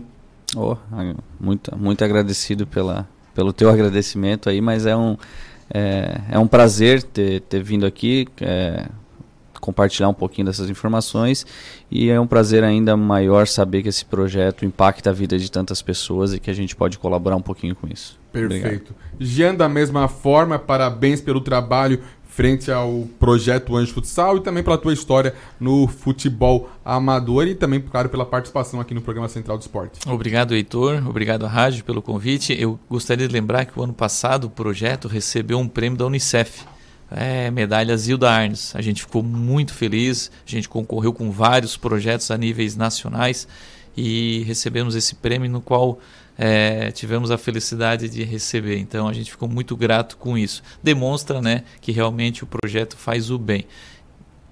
[0.55, 0.77] Oh,
[1.39, 5.17] muito, muito agradecido pela, pelo teu agradecimento aí, mas é um,
[5.71, 8.87] é, é um prazer ter, ter vindo aqui, é,
[9.59, 11.45] compartilhar um pouquinho dessas informações
[11.91, 15.81] e é um prazer ainda maior saber que esse projeto impacta a vida de tantas
[15.81, 18.17] pessoas e que a gente pode colaborar um pouquinho com isso.
[18.31, 18.65] Perfeito.
[18.65, 18.95] Obrigado.
[19.19, 22.01] Jean, da mesma forma, parabéns pelo trabalho
[22.35, 27.79] frente ao projeto Anjo Futsal e também pela tua história no futebol amador e também,
[27.79, 30.01] claro, pela participação aqui no programa Central do Esporte.
[30.05, 31.01] Obrigado, Heitor.
[31.07, 32.53] Obrigado à rádio pelo convite.
[32.59, 36.63] Eu gostaria de lembrar que o ano passado o projeto recebeu um prêmio da Unicef.
[37.09, 38.75] É, medalha Zilda Arnes.
[38.75, 43.47] A gente ficou muito feliz, a gente concorreu com vários projetos a níveis nacionais
[43.95, 45.99] e recebemos esse prêmio no qual
[46.37, 48.77] é, tivemos a felicidade de receber.
[48.77, 50.61] Então a gente ficou muito grato com isso.
[50.83, 53.65] Demonstra né, que realmente o projeto faz o bem.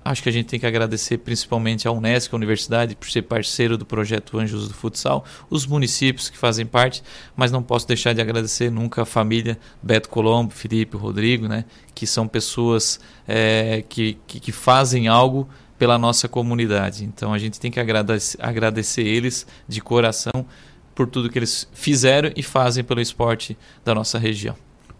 [0.05, 3.77] Acho que a gente tem que agradecer principalmente à Unesco, a universidade, por ser parceiro
[3.77, 7.01] do projeto Anjos do Futsal, os municípios que fazem parte,
[7.37, 11.63] mas não posso deixar de agradecer nunca a família Beto Colombo, Felipe, Rodrigo, né,
[11.95, 15.47] que são pessoas é, que, que, que fazem algo
[15.79, 17.05] pela nossa comunidade.
[17.05, 20.45] Então a gente tem que agradecer, agradecer eles de coração
[20.93, 24.55] por tudo que eles fizeram e fazem pelo esporte da nossa região.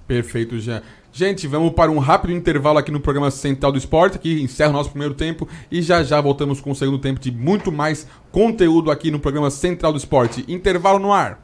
[0.08, 0.82] Perfeito, Jean.
[1.12, 4.74] Gente, vamos para um rápido intervalo aqui no programa Central do Esporte, que encerra o
[4.74, 8.90] nosso primeiro tempo e já já voltamos com o segundo tempo de muito mais conteúdo
[8.90, 10.44] aqui no programa Central do Esporte.
[10.48, 11.40] Intervalo no ar.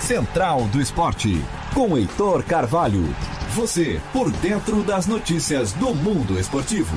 [0.00, 1.38] Central do Esporte,
[1.74, 3.04] com Heitor Carvalho.
[3.54, 6.96] Você por dentro das notícias do mundo esportivo.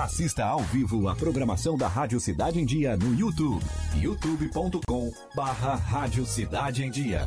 [0.00, 3.62] Assista ao vivo a programação da Rádio Cidade em Dia no YouTube.
[3.94, 7.26] youtube.com barra Rádio Cidade em Dia.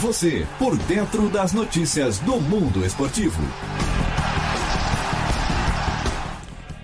[0.00, 3.42] Você por dentro das notícias do mundo esportivo.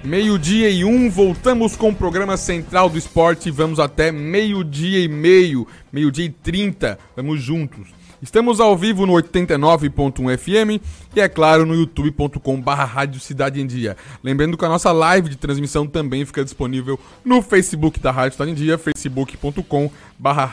[0.03, 3.53] Meio-dia e um, voltamos com o programa Central do Esporte.
[3.53, 6.99] Vamos até meio-dia e meio, meio-dia e trinta.
[7.15, 7.87] Vamos juntos.
[8.21, 10.83] Estamos ao vivo no 89.1 FM
[11.15, 13.97] e, é claro, no youtube.com/barra Rádio Cidade em Dia.
[14.25, 18.51] Lembrando que a nossa live de transmissão também fica disponível no Facebook da Rádio Cidade
[18.51, 20.47] em Dia, facebook.com/barra.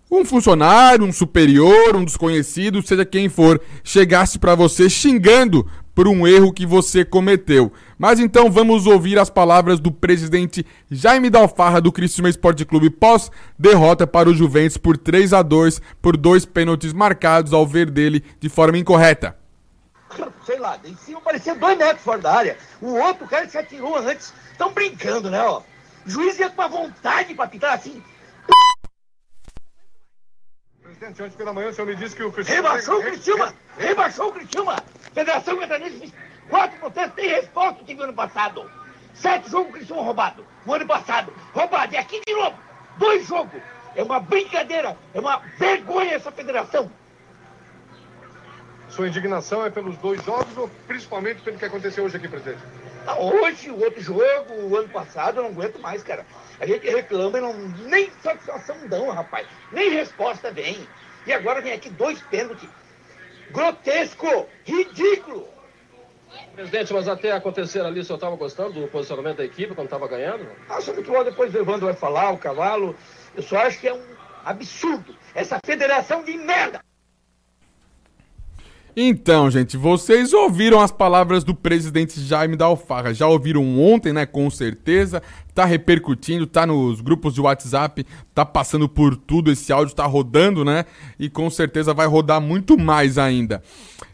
[0.10, 6.26] um funcionário, um superior, um desconhecido, seja quem for, chegasse para você xingando por um
[6.26, 7.72] erro que você cometeu.
[7.98, 13.30] Mas então vamos ouvir as palavras do presidente Jaime Dalfarra do Criciúma Esporte Clube pós
[13.58, 18.24] derrota para o Juventus por 3 a 2 por dois pênaltis marcados ao ver dele
[18.40, 19.38] de forma incorreta.
[20.46, 22.58] Sei lá, em cima parecia dois metros fora da área.
[22.82, 24.34] O outro cara se atirou antes.
[24.52, 25.42] Estão brincando, né?
[25.44, 25.62] Ó.
[26.06, 28.02] O juiz ia com uma vontade para pitar assim.
[31.00, 32.62] Presidente, ontem pela manhã o senhor me disse que o Criciúma...
[32.62, 33.54] Rebaixou o Criciúma!
[33.78, 34.76] Rebaixou o Criciúma!
[35.14, 36.14] Federação Catarinense
[36.50, 38.70] quatro protestos tem resposta que ano passado.
[39.14, 40.46] Sete jogos Criciúma roubado.
[40.66, 41.94] O ano passado, roubado.
[41.94, 42.58] E aqui de novo,
[42.98, 43.62] dois jogos.
[43.96, 46.92] É uma brincadeira, é uma vergonha essa federação.
[48.90, 52.62] Sua indignação é pelos dois jogos ou principalmente pelo que aconteceu hoje aqui, presidente?
[53.08, 56.26] Ah, Hoje, o outro jogo, o ano passado, eu não aguento mais, cara.
[56.60, 57.54] A gente reclama e não,
[57.88, 59.48] nem satisfação dão, rapaz.
[59.72, 60.88] Nem resposta vem.
[61.26, 62.70] E agora vem aqui dois pênaltis.
[63.52, 65.48] Grotesco, ridículo.
[66.54, 70.08] Presidente, mas até acontecer ali, o senhor estava gostando do posicionamento da equipe quando estava
[70.08, 70.48] ganhando?
[70.68, 72.96] Ah, sobre futebol, depois o Evandro vai falar, o cavalo.
[73.36, 74.04] Eu só acho que é um
[74.44, 75.16] absurdo.
[75.34, 76.82] Essa federação de merda.
[79.02, 83.14] Então, gente, vocês ouviram as palavras do presidente Jaime da Alfarra.
[83.14, 84.26] Já ouviram ontem, né?
[84.26, 85.24] Com certeza.
[85.56, 89.54] Tá repercutindo, tá nos grupos de WhatsApp, tá passando por tudo.
[89.54, 90.84] Esse áudio tá rodando, né?
[91.18, 93.64] E com certeza vai rodar muito mais ainda.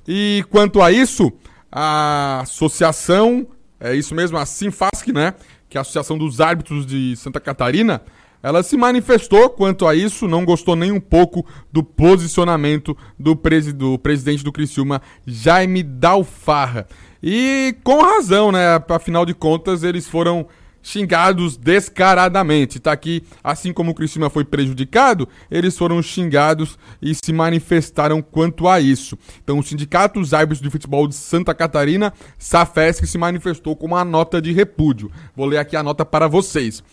[0.08, 1.34] E quanto a isso,
[1.72, 3.48] a associação,
[3.80, 5.34] é isso mesmo, a Sinfasc, né?
[5.68, 8.04] Que é a Associação dos Árbitros de Santa Catarina,
[8.46, 11.44] ela se manifestou quanto a isso, não gostou nem um pouco
[11.74, 16.86] do posicionamento do, presi do presidente do Criciúma, Jaime Dalfarra.
[17.24, 18.80] E com razão, né?
[18.88, 20.46] Afinal de contas, eles foram
[20.86, 22.80] xingados descaradamente.
[22.80, 28.68] Tá aqui, assim como o Criciúma foi prejudicado, eles foram xingados e se manifestaram quanto
[28.68, 29.18] a isso.
[29.44, 34.06] Então, o Sindicato dos Árbitros de Futebol de Santa Catarina, SAFESC, se manifestou com uma
[34.06, 35.12] nota de repúdio.
[35.36, 36.84] Vou ler aqui a nota para vocês.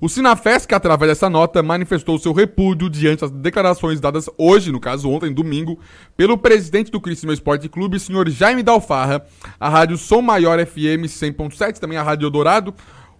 [0.00, 5.10] O Sinafesc, através dessa nota, manifestou seu repúdio diante das declarações dadas hoje, no caso
[5.10, 5.76] ontem, domingo,
[6.16, 9.26] pelo presidente do Criciúma Esporte Clube, senhor Jaime Dalfarra,
[9.58, 12.72] a rádio Som Maior FM 100.7, também a Rádio Eldorado,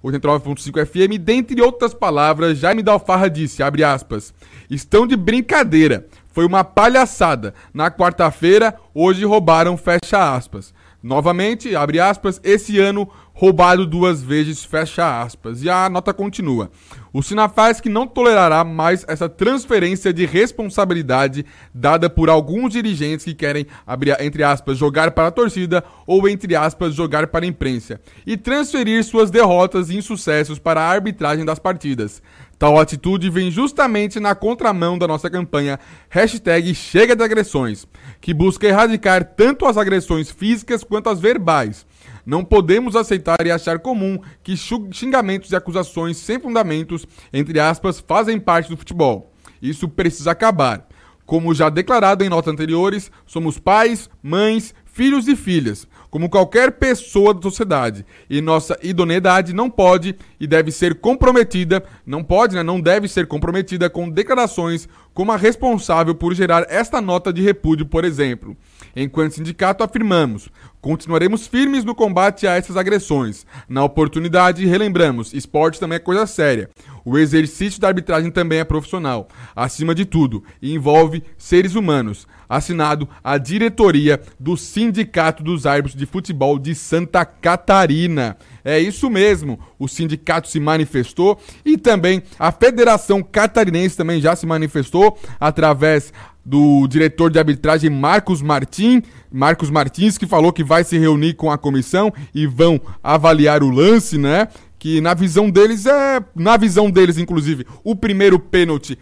[0.05, 4.33] 89.5 FM, dentre outras palavras, Jaime Dalfarra disse, abre aspas,
[4.71, 10.73] estão de brincadeira, foi uma palhaçada, na quarta-feira, hoje roubaram, fecha aspas.
[11.03, 15.63] Novamente, abre aspas, esse ano roubado duas vezes, fecha aspas.
[15.63, 16.73] E a nota continua.
[17.13, 23.65] O Sinafaz não tolerará mais essa transferência de responsabilidade dada por alguns dirigentes que querem,
[23.87, 28.37] abrir, entre aspas, jogar para a torcida ou, entre aspas, jogar para a imprensa e
[28.37, 32.21] transferir suas derrotas e insucessos para a arbitragem das partidas.
[32.59, 35.79] Tal atitude vem justamente na contramão da nossa campanha
[36.09, 37.87] hashtag Chega de Agressões,
[38.21, 41.87] que busca erradicar tanto as agressões físicas quanto as verbais.
[42.27, 48.41] Não podemos aceitar e achar comum que xingamentos e acusações sem fundamentos, entre aspas, fazem
[48.41, 49.33] parte do futebol.
[49.63, 50.89] Isso precisa acabar.
[51.25, 57.35] Como já declarado em notas anteriores, somos pais, mães, filhos e filhas, como qualquer pessoa
[57.35, 58.05] da sociedade.
[58.29, 63.27] E nossa idoneidade não pode e deve ser comprometida, não pode, né, não deve ser
[63.27, 64.89] comprometida com declarações
[65.19, 68.57] como a responsável por gerar esta nota de repúdio, por exemplo.
[68.95, 70.49] Enquanto sindicato, afirmamos:
[70.81, 73.45] continuaremos firmes no combate a essas agressões.
[73.69, 76.71] Na oportunidade, relembramos: esporte também é coisa séria.
[77.05, 82.29] O exercício da arbitragem também é profissional, acima de tudo, envolve seres humanos.
[82.49, 88.39] Assinado a diretoria do Sindicato dos Árbitros de Futebol de Santa Catarina.
[88.69, 94.45] É isso mesmo, o sindicato se manifestou e também a Federação Catarinense também já se
[94.45, 96.13] manifestou através
[96.45, 101.51] do diretor de arbitragem Marcos Martins, Marcos Martins, que falou que vai se reunir com
[101.51, 104.49] a comissão e vão avaliar o lance, né?
[104.79, 108.99] Que na visão deles é, na visão deles inclusive, o primeiro pênalti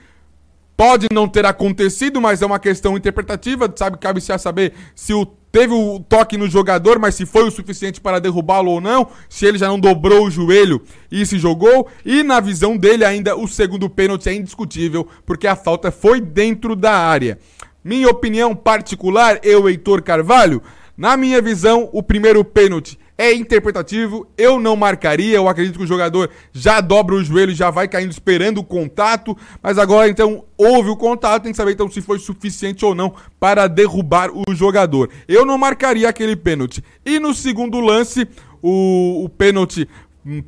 [0.77, 3.99] pode não ter acontecido, mas é uma questão interpretativa, sabe?
[3.99, 7.51] Cabe se a saber se o teve o toque no jogador, mas se foi o
[7.51, 11.89] suficiente para derrubá-lo ou não, se ele já não dobrou o joelho e se jogou,
[12.05, 16.77] e na visão dele ainda o segundo pênalti é indiscutível, porque a falta foi dentro
[16.77, 17.39] da área.
[17.83, 20.62] Minha opinião particular, eu, Heitor Carvalho,
[20.95, 25.87] na minha visão, o primeiro pênalti é interpretativo, eu não marcaria, eu acredito que o
[25.87, 30.91] jogador já dobra o joelho, já vai caindo esperando o contato, mas agora então houve
[30.91, 35.11] o contato, tem que saber então se foi suficiente ou não para derrubar o jogador.
[35.27, 36.85] Eu não marcaria aquele pênalti.
[37.05, 38.29] E no segundo lance,
[38.62, 39.89] o, o pênalti,
[40.25, 40.43] hum,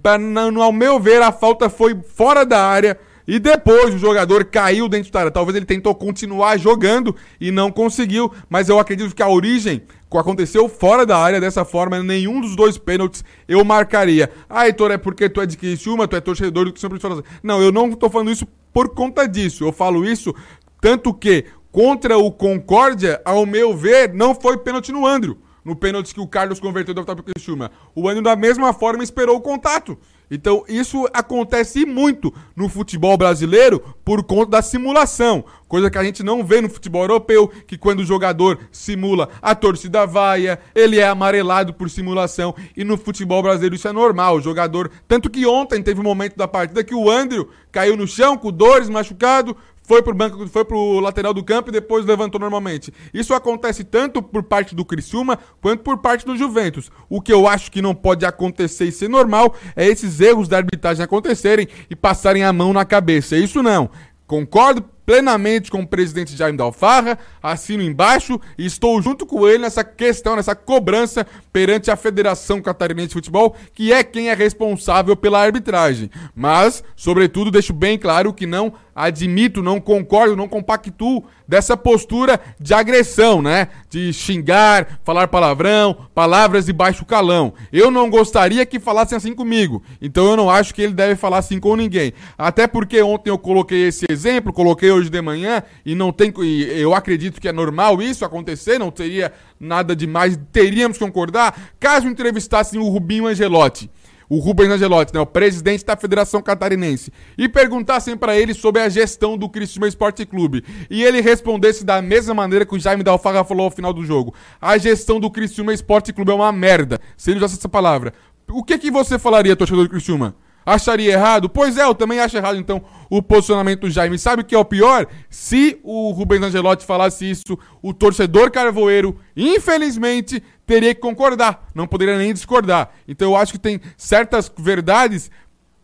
[0.63, 2.99] ao meu ver, a falta foi fora da área,
[3.29, 5.31] e depois o jogador caiu dentro da área.
[5.31, 10.67] Talvez ele tentou continuar jogando e não conseguiu, mas eu acredito que a origem aconteceu
[10.67, 14.31] fora da área dessa forma, nenhum dos dois pênaltis eu marcaria.
[14.49, 17.23] Ah, Heitor, é porque tu é de Criciúma, tu é torcedor do Criciúma.
[17.43, 19.63] Não, eu não tô falando isso por conta disso.
[19.63, 20.35] Eu falo isso
[20.81, 25.37] tanto que contra o Concórdia, ao meu ver, não foi pênalti no Andrew.
[25.63, 27.71] no pênalti que o Carlos converteu do Otávio Criciúma.
[27.95, 29.99] O Andrew, da mesma forma, esperou o contato.
[30.31, 35.45] Então, isso acontece muito no futebol brasileiro por conta da simulação.
[35.67, 39.55] Coisa que a gente não vê no futebol europeu, que quando o jogador simula, a
[39.55, 42.55] torcida vaia, ele é amarelado por simulação.
[42.77, 44.37] E no futebol brasileiro isso é normal.
[44.37, 44.91] O jogador.
[45.07, 48.51] Tanto que ontem teve um momento da partida que o Andrew caiu no chão com
[48.51, 49.57] dores, machucado,
[49.89, 52.93] foi pro banco, foi pro lateral do campo e depois levantou normalmente.
[53.13, 56.91] Isso acontece tanto por parte do Criciúma quanto por parte do Juventus.
[57.09, 60.59] O que eu acho que não pode acontecer e ser normal é esses erros da
[60.59, 63.35] arbitragem acontecerem e passarem a mão na cabeça.
[63.35, 63.89] Isso não.
[64.27, 69.83] Concordo plenamente com o presidente Jaime Dalfarra, assino embaixo e estou junto com ele nessa
[69.83, 75.41] questão, nessa cobrança perante a Federação Catarinense de Futebol, que é quem é responsável pela
[75.41, 76.11] arbitragem.
[76.35, 82.75] Mas, sobretudo, deixo bem claro que não admito, não concordo, não compactuo dessa postura de
[82.75, 83.69] agressão, né?
[83.89, 87.55] De xingar, falar palavrão, palavras de baixo calão.
[87.73, 89.83] Eu não gostaria que falassem assim comigo.
[90.03, 92.13] Então eu não acho que ele deve falar assim com ninguém.
[92.37, 96.65] Até porque ontem eu coloquei esse exemplo, coloquei hoje de manhã e não tem e
[96.81, 102.09] eu acredito que é normal isso acontecer, não teria nada demais, teríamos que concordar caso
[102.09, 103.91] entrevistassem o Rubinho Angelotti
[104.29, 108.89] o Rubens Angelotti, né, o presidente da Federação Catarinense, e perguntassem para ele sobre a
[108.89, 113.45] gestão do Criciúma Esporte Clube, e ele respondesse da mesma maneira que o Jaime Dalfaga
[113.45, 117.01] falou ao final do jogo: a gestão do Criciúma Esporte Clube é uma merda.
[117.17, 118.13] Se ele usasse essa palavra,
[118.51, 120.35] o que que você falaria, torcedor do Criciúma?
[120.69, 121.49] Acharia errado?
[121.49, 124.19] Pois é, eu também acho errado, então, o posicionamento do Jaime.
[124.19, 125.07] Sabe o que é o pior?
[125.31, 132.19] Se o Rubens Angelotti falasse isso, o torcedor carvoeiro, infelizmente, teria que concordar, não poderia
[132.19, 132.91] nem discordar.
[133.09, 135.31] Então eu acho que tem certas verdades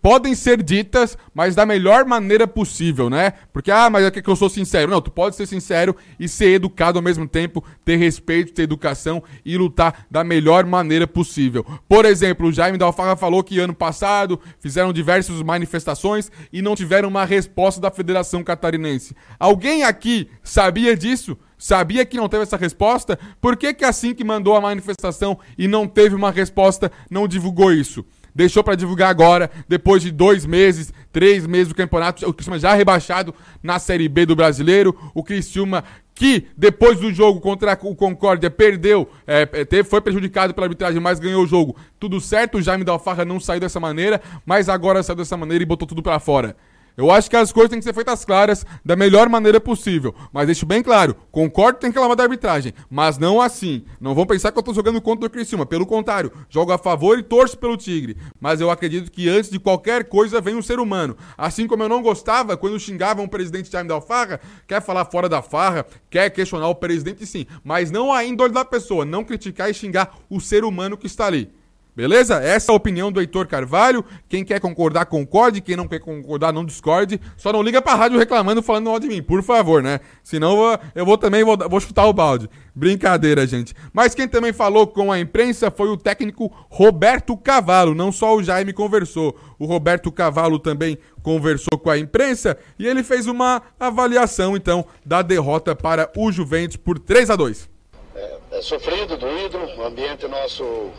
[0.04, 3.32] podem ser ditas, mas da melhor maneira possível, né?
[3.50, 4.90] Porque, ah, mas é que eu sou sincero.
[4.90, 9.22] Não, tu pode ser sincero e ser educado ao mesmo tempo, ter respeito, ter educação
[9.42, 11.64] e lutar da melhor maneira possível.
[11.88, 17.08] Por exemplo, o Jaime Dalfarra falou que ano passado fizeram diversas manifestações e não tiveram
[17.08, 19.16] uma resposta da Federação Catarinense.
[19.40, 21.34] Alguém aqui sabia disso?
[21.56, 23.18] Sabia que não teve essa resposta?
[23.40, 27.72] Por que, que assim que mandou a manifestação e não teve uma resposta, não divulgou
[27.72, 28.04] isso?
[28.34, 32.28] Deixou para divulgar agora, depois de dois meses, três meses do campeonato.
[32.28, 34.96] O Criciúma já rebaixado na Série B do Brasileiro.
[35.14, 40.66] O Criciúma que depois do jogo contra o Concórdia perdeu, é, é, foi prejudicado pela
[40.66, 41.76] arbitragem, mas ganhou o jogo.
[41.98, 45.66] Tudo certo, o Jaime Dalfarra não saiu dessa maneira, mas agora saiu dessa maneira e
[45.66, 46.56] botou tudo para fora.
[46.96, 50.14] Eu acho que as coisas têm que ser feitas claras da melhor maneira possível.
[50.32, 53.84] Mas deixo bem claro, concordo que tem que reclamar da arbitragem, mas não assim.
[54.00, 55.66] Não vão pensar que eu tô jogando contra o Criciúma.
[55.66, 58.16] Pelo contrário, jogo a favor e torço pelo Tigre.
[58.40, 61.16] Mas eu acredito que antes de qualquer coisa vem um ser humano.
[61.36, 65.28] Assim como eu não gostava quando xingavam o presidente Jaime da Farra, quer falar fora
[65.28, 67.46] da farra, quer questionar o presidente sim.
[67.64, 71.26] Mas não a índole da pessoa, não criticar e xingar o ser humano que está
[71.26, 71.50] ali.
[71.96, 72.42] Beleza?
[72.42, 74.04] Essa é a opinião do Heitor Carvalho.
[74.28, 75.60] Quem quer concordar, concorde.
[75.60, 77.20] Quem não quer concordar, não discorde.
[77.36, 80.00] Só não liga pra rádio reclamando, falando mal de mim, por favor, né?
[80.22, 82.50] Senão eu vou, também vou, vou chutar o balde.
[82.74, 83.74] Brincadeira, gente.
[83.92, 87.94] Mas quem também falou com a imprensa foi o técnico Roberto Cavalo.
[87.94, 89.36] Não só o Jaime conversou.
[89.56, 95.22] O Roberto Cavalo também conversou com a imprensa e ele fez uma avaliação, então, da
[95.22, 97.70] derrota para o Juventus por 3 a 2
[98.14, 100.90] é, é sofrido, doído, o ambiente nosso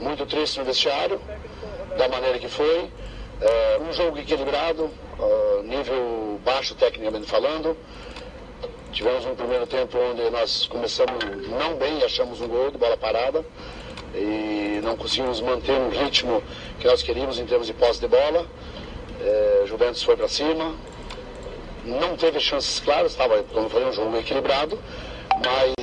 [0.00, 1.20] muito triste no vestiário,
[1.96, 2.90] da maneira que foi.
[3.40, 7.76] É, um jogo equilibrado, uh, nível baixo tecnicamente falando.
[8.92, 13.44] Tivemos um primeiro tempo onde nós começamos não bem, achamos um gol de bola parada
[14.14, 16.42] e não conseguimos manter um ritmo
[16.78, 18.46] que nós queríamos em termos de posse de bola.
[19.22, 20.74] É, Juventus foi para cima,
[21.84, 24.78] não teve chances claras, estava, como eu falei, um jogo equilibrado,
[25.44, 25.79] mas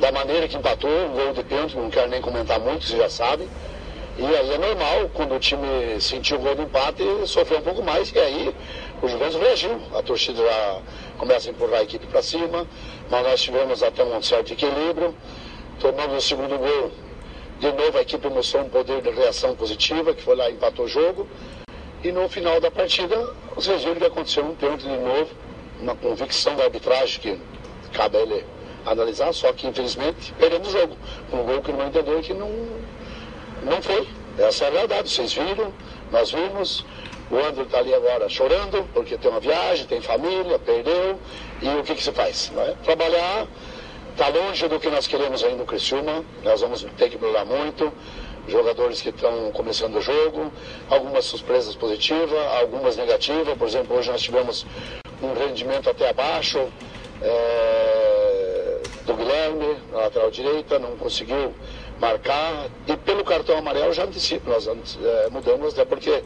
[0.00, 3.10] da maneira que empatou, um gol de pênalti, não quero nem comentar muito, você já
[3.10, 3.46] sabe.
[4.18, 7.82] E aí é normal, quando o time sentiu o gol de empate, sofreu um pouco
[7.82, 8.54] mais, e aí
[9.02, 9.78] o Juventus reagiu.
[9.94, 10.80] A torcida já
[11.18, 12.66] começa a empurrar a equipe para cima,
[13.10, 15.14] mas nós tivemos até um certo equilíbrio.
[15.78, 16.90] Tomamos o segundo gol,
[17.60, 20.86] de novo a equipe mostrou um poder de reação positiva, que foi lá e empatou
[20.86, 21.28] o jogo.
[22.02, 23.16] E no final da partida,
[23.54, 25.28] vocês viram que aconteceu um pênalti de novo,
[25.78, 27.38] uma convicção da arbitragem que
[27.92, 30.96] cabe a ele analisar, só que infelizmente perdemos o jogo.
[31.32, 32.50] Um gol que no meu entender que não,
[33.62, 34.06] não foi.
[34.38, 35.72] Essa é a verdade, vocês viram,
[36.10, 36.84] nós vimos.
[37.30, 41.16] O André está ali agora chorando, porque tem uma viagem, tem família, perdeu.
[41.62, 42.50] E o que, que se faz?
[42.56, 42.74] É?
[42.82, 43.46] Trabalhar,
[44.10, 47.92] está longe do que nós queremos aí no Criciúma, nós vamos ter que melhorar muito.
[48.48, 50.50] Jogadores que estão começando o jogo,
[50.88, 53.56] algumas surpresas positivas, algumas negativas.
[53.56, 54.66] Por exemplo, hoje nós tivemos
[55.22, 56.58] um rendimento até abaixo.
[57.22, 58.09] É
[59.10, 61.52] do Guilherme, na lateral direita, não conseguiu
[62.00, 62.68] marcar.
[62.86, 66.22] E pelo cartão amarelo já antecipo, nós é, mudamos, até porque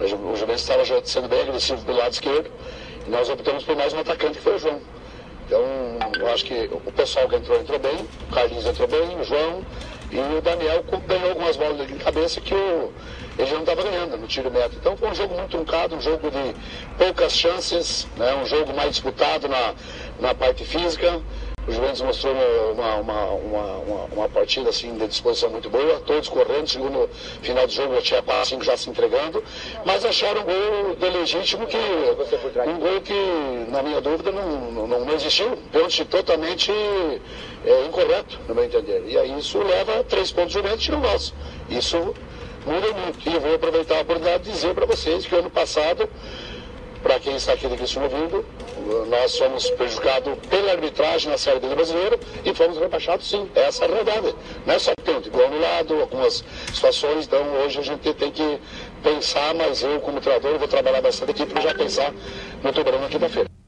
[0.00, 2.50] o Juventus estava sendo bem agressivo do lado esquerdo.
[3.06, 4.80] E nós optamos por mais um atacante que foi o João.
[5.46, 5.62] Então,
[6.20, 7.96] eu acho que o pessoal que entrou, entrou bem,
[8.28, 9.64] o Carlinhos entrou bem, o João
[10.12, 12.92] e o Daniel ganhou algumas bolas de cabeça que o,
[13.38, 14.78] ele não estava ganhando no tiro médio.
[14.80, 16.54] Então foi um jogo muito truncado, um jogo de
[16.96, 18.34] poucas chances, né?
[18.34, 19.74] um jogo mais disputado na,
[20.20, 21.20] na parte física.
[21.68, 22.34] O Juventus mostrou
[22.72, 27.08] uma, uma, uma, uma, partida assim, de disposição muito boa, todos correndo, segundo
[27.42, 29.44] final do jogo tinha quase cinco já se entregando,
[29.84, 31.76] mas acharam um gol de legítimo que.
[31.76, 35.56] Um gol que, na minha dúvida, não, não, não existiu.
[35.70, 39.04] Pênalti totalmente é, incorreto, no meu entender.
[39.06, 41.34] E aí isso leva três pontos Juventus e não nosso.
[41.68, 42.14] Isso
[42.64, 43.28] muda muito.
[43.28, 46.08] E eu vou aproveitar a oportunidade de dizer para vocês que ano passado
[47.02, 48.44] para quem está aqui de Cristiano ouvindo,
[49.08, 53.48] nós fomos prejudicados pela arbitragem na Série B do Brasileiro e fomos rebaixados sim.
[53.54, 54.34] Essa é a realidade.
[54.66, 58.30] Não é só que tem um gol anulado, algumas situações, então hoje a gente tem
[58.30, 58.58] que
[59.02, 62.12] pensar, mas eu como treinador vou trabalhar bastante aqui para já pensar
[62.62, 63.59] no Tubarão na quinta-feira.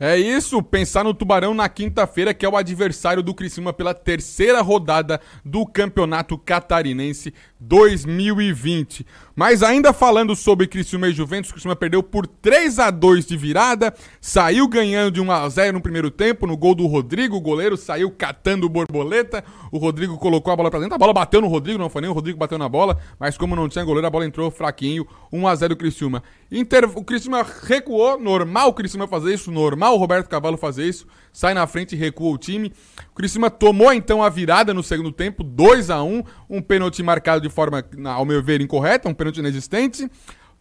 [0.00, 4.62] É isso, pensar no Tubarão na quinta-feira, que é o adversário do Criciúma pela terceira
[4.62, 9.04] rodada do Campeonato Catarinense 2020.
[9.34, 13.92] Mas ainda falando sobre Criciúma e Juventus, Criciúma perdeu por 3 a 2 de virada,
[14.20, 17.76] saiu ganhando de 1 a 0 no primeiro tempo, no gol do Rodrigo, o goleiro
[17.76, 19.42] saiu catando borboleta,
[19.72, 22.10] o Rodrigo colocou a bola pra dentro, a bola bateu no Rodrigo, não foi nem
[22.10, 25.48] o Rodrigo bateu na bola, mas como não tinha goleiro, a bola entrou fraquinho, 1
[25.48, 26.22] a 0 Criciúma.
[26.52, 26.88] Inter...
[26.94, 31.54] O Criciúma recuou, normal o Criciúma fazer isso, normal o Roberto Cavalo fazer isso, sai
[31.54, 32.72] na frente e recua o time.
[33.10, 37.40] O Criciúma tomou então a virada no segundo tempo, 2 a 1 um pênalti marcado
[37.40, 40.08] de forma, ao meu ver, incorreta, um pênalti inexistente.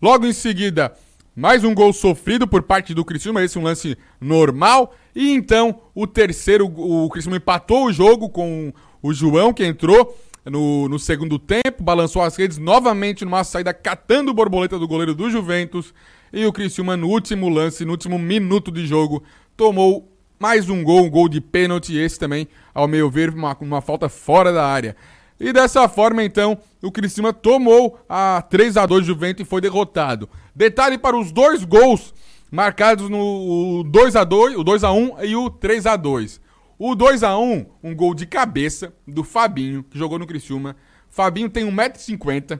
[0.01, 0.93] Logo em seguida,
[1.35, 4.95] mais um gol sofrido por parte do Criciúma, esse é um lance normal.
[5.15, 10.17] E então, o terceiro, o Criciúma empatou o jogo com o João, que entrou
[10.49, 15.29] no, no segundo tempo, balançou as redes novamente numa saída catando borboleta do goleiro do
[15.29, 15.93] Juventus.
[16.31, 19.23] E o Criciúma, no último lance, no último minuto de jogo,
[19.55, 23.81] tomou mais um gol, um gol de pênalti, esse também, ao meu ver, uma, uma
[23.81, 24.95] falta fora da área.
[25.39, 30.29] E dessa forma, então, o Criciúma tomou a 3 a 2 Juventus e foi derrotado.
[30.55, 32.13] Detalhe para os dois gols
[32.51, 36.41] marcados no 2 a 2, o 2 a 1 e o 3 a 2.
[36.79, 40.75] O 2 a 1, um gol de cabeça do Fabinho, que jogou no Criciúma.
[41.09, 42.59] Fabinho tem 1,50m.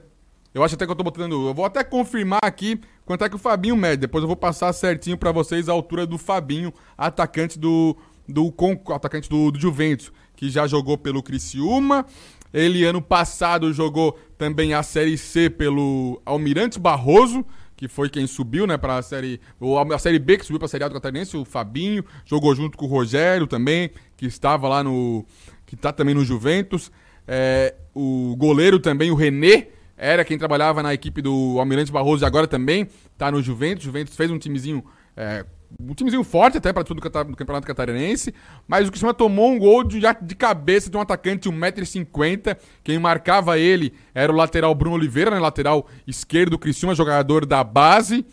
[0.54, 3.36] Eu acho até que eu tô botando, eu vou até confirmar aqui quanto é que
[3.36, 3.98] o Fabinho mede.
[3.98, 7.96] Depois eu vou passar certinho para vocês a altura do Fabinho, atacante do
[8.28, 8.54] do
[8.92, 12.04] atacante do, do Juventus, que já jogou pelo Criciúma.
[12.52, 17.44] Ele ano passado jogou também a Série C pelo Almirante Barroso,
[17.76, 20.66] que foi quem subiu, né, para a série, ou a série B que subiu para
[20.66, 24.68] a Série A do Catarinense, o Fabinho, jogou junto com o Rogério também, que estava
[24.68, 25.24] lá no
[25.64, 26.90] que está também no Juventus.
[27.26, 29.68] É, o goleiro também, o René,
[29.98, 33.84] era quem trabalhava na equipe do Almirante Barroso e agora também está no Juventus.
[33.84, 34.84] Juventus fez um timezinho
[35.16, 35.44] é,
[35.78, 38.32] um timezinho forte até para tudo do Campeonato Catarinense,
[38.66, 42.56] mas o Criciúma tomou um gol de, de cabeça de um atacante de 1,50m.
[42.82, 47.62] Quem marcava ele era o lateral Bruno Oliveira, né, lateral esquerdo do Criciúma, jogador da
[47.62, 48.24] base.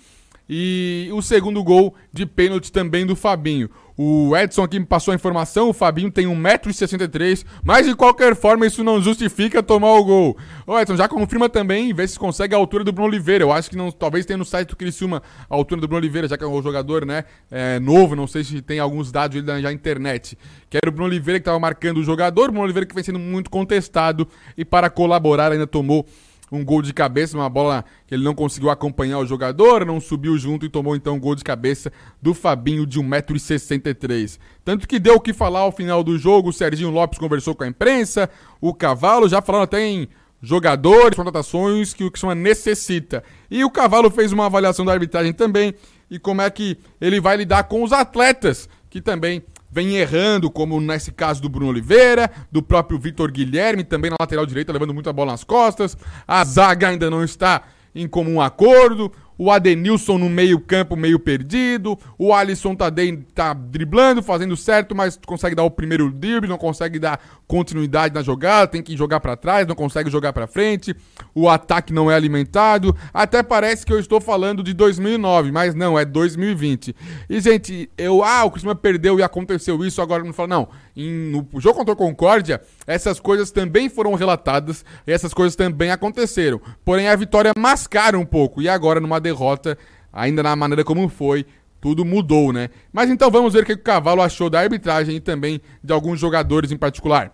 [0.48, 3.70] E o segundo gol de pênalti também do Fabinho.
[3.98, 8.66] O Edson aqui me passou a informação, o Fabinho tem 1,63m, mas de qualquer forma
[8.66, 10.38] isso não justifica tomar o gol.
[10.68, 13.46] Ô Edson, já confirma também vê se consegue a altura do Bruno Oliveira.
[13.46, 16.28] Eu acho que não, talvez tenha no site do Criciúma a altura do Bruno Oliveira,
[16.28, 19.62] já que é um jogador, né, é, novo, não sei se tem alguns dados já
[19.62, 20.38] na internet.
[20.70, 23.04] Que era o Bruno Oliveira que estava marcando o jogador, o Bruno Oliveira que vem
[23.04, 24.28] sendo muito contestado
[24.58, 26.06] e para colaborar ainda tomou
[26.52, 30.38] um gol de cabeça, uma bola que ele não conseguiu acompanhar o jogador, não subiu
[30.38, 31.92] junto e tomou então um gol de cabeça
[32.22, 34.40] do Fabinho de 1,63m.
[34.64, 37.64] Tanto que deu o que falar ao final do jogo, o Serginho Lopes conversou com
[37.64, 38.30] a imprensa,
[38.62, 40.08] o Cavalo já falando até em
[40.42, 43.24] jogadores, contratações que o que necessita.
[43.50, 45.74] E o Cavalo fez uma avaliação da arbitragem também
[46.10, 49.44] e como é que ele vai lidar com os atletas que também
[49.76, 54.46] vem errando, como nesse caso do Bruno Oliveira, do próprio Vitor Guilherme, também na lateral
[54.46, 55.98] direita, levando muita bola nas costas.
[56.26, 57.64] A zaga ainda não está
[57.94, 62.92] em comum acordo o Adenilson no meio-campo meio perdido, o Alisson tá,
[63.34, 68.22] tá driblando, fazendo certo, mas consegue dar o primeiro drible, não consegue dar continuidade na
[68.22, 70.96] jogada, tem que jogar para trás, não consegue jogar para frente,
[71.34, 75.98] o ataque não é alimentado, até parece que eu estou falando de 2009, mas não,
[75.98, 76.96] é 2020.
[77.30, 81.12] E gente, eu, ah, o Criciúma perdeu e aconteceu isso, agora não fala, não, em,
[81.32, 87.08] no jogo contra o Concórdia, essas coisas também foram relatadas, essas coisas também aconteceram, porém
[87.08, 89.78] a vitória mascara um pouco, e agora numa derrota,
[90.14, 91.46] ainda na maneira como foi,
[91.82, 92.70] tudo mudou, né?
[92.92, 96.20] Mas então vamos ver o que o Cavalo achou da arbitragem e também de alguns
[96.20, 97.32] jogadores em particular.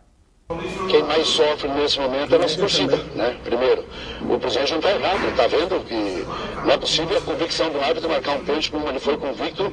[0.90, 3.38] Quem mais sofre nesse momento é a nossa torcida, né?
[3.44, 3.86] Primeiro,
[4.30, 6.26] o presidente não está errado, está vendo que
[6.66, 9.70] não é possível a convicção do árbitro marcar um pênalti como ele foi convicto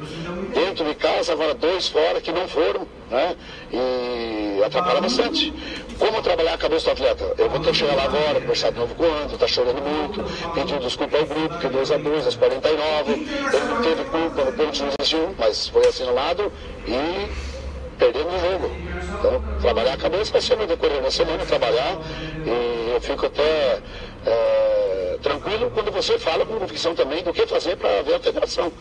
[0.54, 3.34] dentro de casa, agora dois fora que não foram, né?
[3.72, 5.52] E atrapalha bastante.
[5.98, 7.34] Como trabalhar a cabeça do atleta?
[7.36, 9.82] Eu vou ter que chegar lá agora, conversar de novo com o André, tá chorando
[9.82, 10.22] muito,
[10.54, 14.52] pedindo desculpa ao grupo, que 2 a 2 às 49, ele não teve culpa no
[14.52, 16.52] pênalti não existiu, mas foi assinalado
[16.86, 17.28] e
[17.98, 18.70] perdemos o jogo.
[19.18, 21.98] Então, trabalhar a cabeça vai ser no decorrer da semana, trabalhar,
[22.46, 23.80] e eu fico até
[24.24, 28.72] é, tranquilo quando você fala com convicção também do que fazer para ver a federação.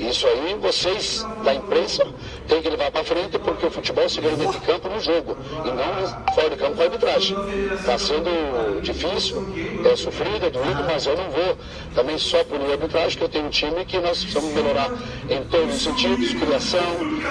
[0.00, 2.06] Isso aí vocês da imprensa
[2.48, 5.36] têm que levar para frente porque o futebol se ganha dentro de campo no jogo
[5.62, 7.36] e não fora de campo com a arbitragem.
[7.74, 9.46] Está sendo difícil,
[9.84, 11.56] é sofrido, é doído, mas eu não vou
[11.94, 14.90] também só punir a arbitragem, que eu tenho um time que nós precisamos melhorar
[15.28, 16.80] em todos os sentidos, criação,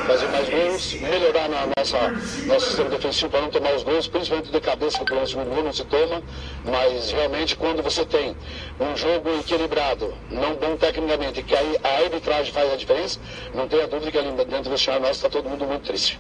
[0.05, 1.97] fazer mais gols, melhorar na nossa
[2.45, 5.63] nosso sistema defensivo para não tomar os gols, principalmente de cabeça, que o segundo gol
[5.63, 6.21] não se toma,
[6.65, 8.35] mas realmente quando você tem
[8.79, 13.19] um jogo equilibrado, não bom tecnicamente, que aí a arbitragem faz a diferença,
[13.53, 16.19] não tenha dúvida que ali dentro do vestiário nosso está todo mundo muito triste.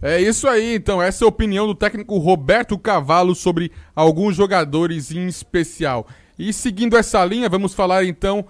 [0.00, 1.02] É isso aí, então.
[1.02, 6.06] Essa é a opinião do técnico Roberto Cavalo sobre alguns jogadores em especial.
[6.38, 8.46] E seguindo essa linha, vamos falar então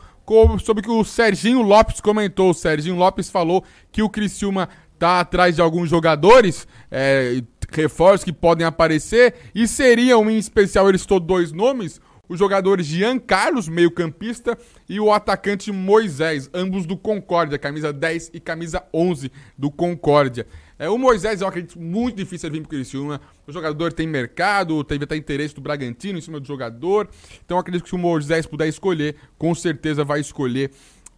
[0.61, 2.51] sobre o que o Serginho Lopes comentou.
[2.51, 4.69] O Serginho Lopes falou que o Criciúma
[4.99, 11.07] tá atrás de alguns jogadores, é, reforços que podem aparecer, e seriam em especial, eles
[11.07, 14.59] todos dois nomes, os jogadores Jean Carlos, meio-campista,
[14.89, 20.47] e o atacante Moisés, ambos do Concórdia, camisa 10 e camisa 11 do Concórdia.
[20.79, 23.21] É, o Moisés eu acredito muito difícil ele vir pro Criciúma.
[23.47, 27.09] O jogador tem mercado, teve até interesse do Bragantino em cima do jogador.
[27.45, 30.71] Então acredito que se o Moisés puder escolher, com certeza vai escolher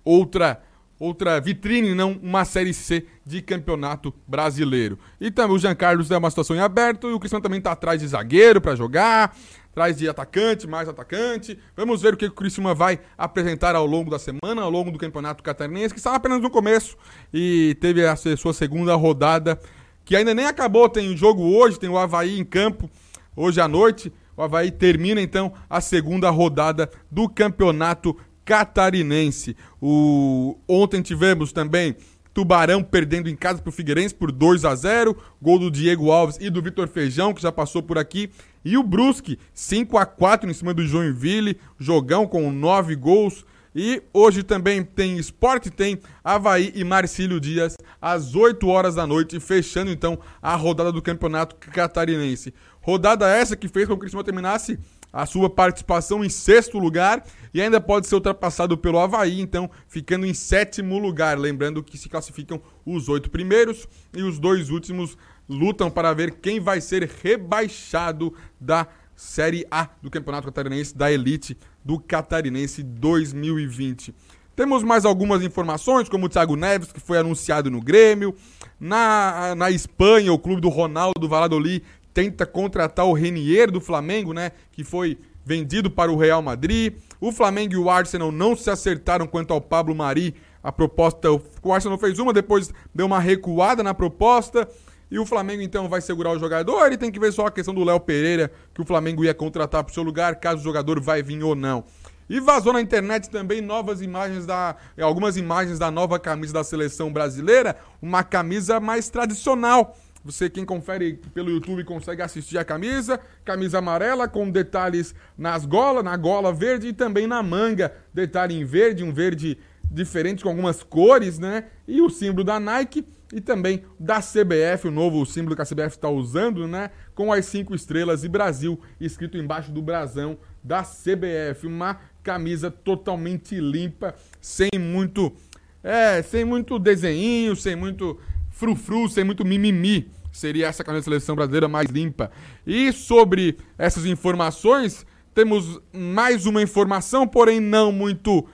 [0.05, 0.63] outra
[0.99, 4.99] outra vitrine, não uma Série C de campeonato brasileiro.
[5.21, 7.73] E também o Jean Carlos é uma situação em aberto e o Cristiano também está
[7.73, 9.37] atrás de zagueiro para jogar,
[9.71, 11.59] atrás de atacante, mais atacante.
[11.77, 14.99] Vamos ver o que o Criciúma vai apresentar ao longo da semana, ao longo do
[14.99, 16.97] campeonato catarinense, que estava apenas no começo
[17.33, 19.61] e teve a sua segunda rodada,
[20.05, 20.89] que ainda nem acabou.
[20.89, 22.91] Tem jogo hoje, tem o Havaí em campo
[23.37, 24.13] hoje à noite.
[24.37, 28.17] O Havaí termina então a segunda rodada do campeonato
[28.49, 29.55] catarinense.
[29.79, 30.57] O...
[30.67, 31.95] Ontem tivemos também
[32.33, 36.39] Tubarão perdendo em casa para o Figueirense por 2 a 0 Gol do Diego Alves
[36.41, 38.31] e do Vitor Feijão, que já passou por aqui.
[38.65, 41.61] E o Brusque, 5 a 4 em cima do Joinville.
[41.79, 43.45] Jogão com 9 gols.
[43.75, 49.39] E hoje também tem esporte, tem Havaí e Marcílio Dias às 8 horas da noite,
[49.39, 52.55] fechando então a rodada do Campeonato Catarinense.
[52.81, 54.79] Rodada essa que fez com que o Criciúma terminasse
[55.13, 60.27] a sua participação em sexto lugar e ainda pode ser ultrapassado pelo Havaí, então ficando
[60.27, 61.39] em sétimo lugar.
[61.39, 65.17] Lembrando que se classificam os oito primeiros e os dois últimos
[65.49, 68.87] lutam para ver quem vai ser rebaixado da
[69.17, 74.15] Série A do Campeonato Catarinense, da Elite do Catarinense 2020.
[74.55, 78.35] Temos mais algumas informações, como o Thiago Neves, que foi anunciado no Grêmio.
[78.79, 81.83] Na, na Espanha, o clube do Ronaldo Valladolid
[82.19, 84.51] tenta contratar o Renier do Flamengo, né?
[84.73, 86.95] Que foi vendido para o Real Madrid.
[87.21, 90.35] O Flamengo e o Arsenal não se acertaram quanto ao Pablo Mari.
[90.61, 94.69] A proposta, o Arsenal fez uma, depois deu uma recuada na proposta.
[95.09, 97.73] E o Flamengo então vai segurar o jogador e tem que ver só a questão
[97.73, 101.01] do Léo Pereira, que o Flamengo ia contratar para o seu lugar, caso o jogador
[101.01, 101.85] vai vir ou não.
[102.29, 104.75] E vazou na internet também novas imagens da.
[105.01, 109.97] algumas imagens da nova camisa da seleção brasileira, uma camisa mais tradicional
[110.33, 113.19] você, quem confere pelo YouTube, consegue assistir a camisa.
[113.47, 117.95] Camisa amarela com detalhes nas golas, na gola verde e também na manga.
[118.13, 119.57] Detalhe em verde, um verde
[119.91, 121.65] diferente com algumas cores, né?
[121.87, 125.97] E o símbolo da Nike e também da CBF, o novo símbolo que a CBF
[125.97, 126.91] está usando, né?
[127.15, 131.67] Com as cinco estrelas e Brasil escrito embaixo do brasão da CBF.
[131.67, 135.35] Uma camisa totalmente limpa, sem muito.
[135.83, 138.21] É, sem muito desenho, sem muito
[138.51, 142.31] frufru, sem muito mimimi seria essa camisa da seleção brasileira mais limpa.
[142.67, 148.47] E sobre essas informações, temos mais uma informação, porém não muito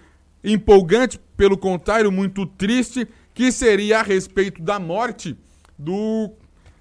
[0.43, 5.37] empolgante, pelo contrário, muito triste, que seria a respeito da morte
[5.79, 6.31] do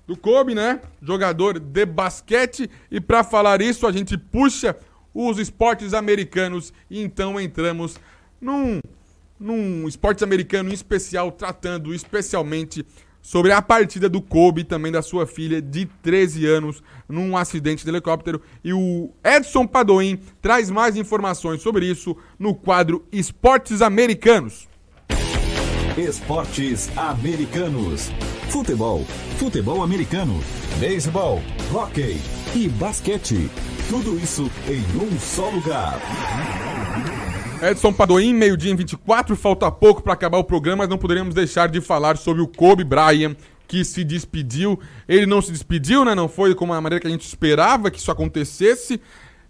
[0.06, 0.82] do Kobe, né?
[1.02, 2.70] Jogador de basquete.
[2.92, 4.76] E para falar isso, a gente puxa
[5.14, 7.96] os esportes americanos e então entramos
[8.42, 8.80] num
[9.40, 12.86] num esporte americano em especial, tratando especialmente
[13.24, 17.90] sobre a partida do Kobe também da sua filha de 13 anos num acidente de
[17.90, 18.42] helicóptero.
[18.62, 24.68] E o Edson Padoim traz mais informações sobre isso no quadro Esportes Americanos.
[25.98, 28.12] Esportes Americanos.
[28.50, 29.04] Futebol,
[29.38, 30.40] futebol americano,
[30.80, 31.42] beisebol,
[31.74, 32.20] hockey
[32.54, 33.50] e basquete.
[33.90, 36.00] Tudo isso em um só lugar.
[37.72, 41.70] Edson Padoim, meio-dia em 24, falta pouco para acabar o programa, mas não poderíamos deixar
[41.70, 43.38] de falar sobre o Kobe Bryant,
[43.70, 44.78] que se despediu.
[45.08, 46.14] Ele não se despediu, né?
[46.14, 49.00] Não foi como a maneira que a gente esperava que isso acontecesse.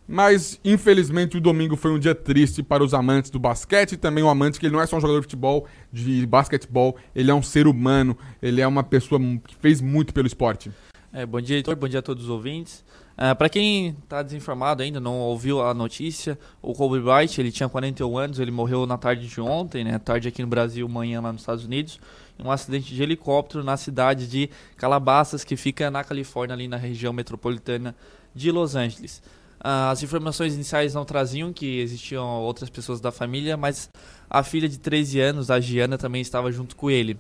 [0.08, 4.24] Mas, infelizmente, o domingo foi um dia triste para os amantes do basquete e também
[4.24, 7.34] o amante que ele não é só um jogador de futebol, de basquetebol, ele é
[7.34, 10.70] um ser humano, ele é uma pessoa que fez muito pelo esporte.
[11.12, 12.84] É, bom dia, Heitor, bom dia a todos os ouvintes.
[13.14, 17.70] Uh, para quem está desinformado ainda, não ouviu a notícia, o Kobe Bryant, ele tinha
[17.70, 21.32] 41 anos, ele morreu na tarde de ontem, né, tarde aqui no Brasil, manhã lá
[21.32, 22.00] nos Estados Unidos,
[22.40, 26.78] em um acidente de helicóptero na cidade de Calabasas, que fica na Califórnia, ali na
[26.78, 27.96] região metropolitana
[28.34, 29.22] de Los Angeles.
[29.60, 33.90] Uh, as informações iniciais não traziam que existiam outras pessoas da família, mas
[34.28, 37.18] a filha de 13 anos, a Giana, também estava junto com ele.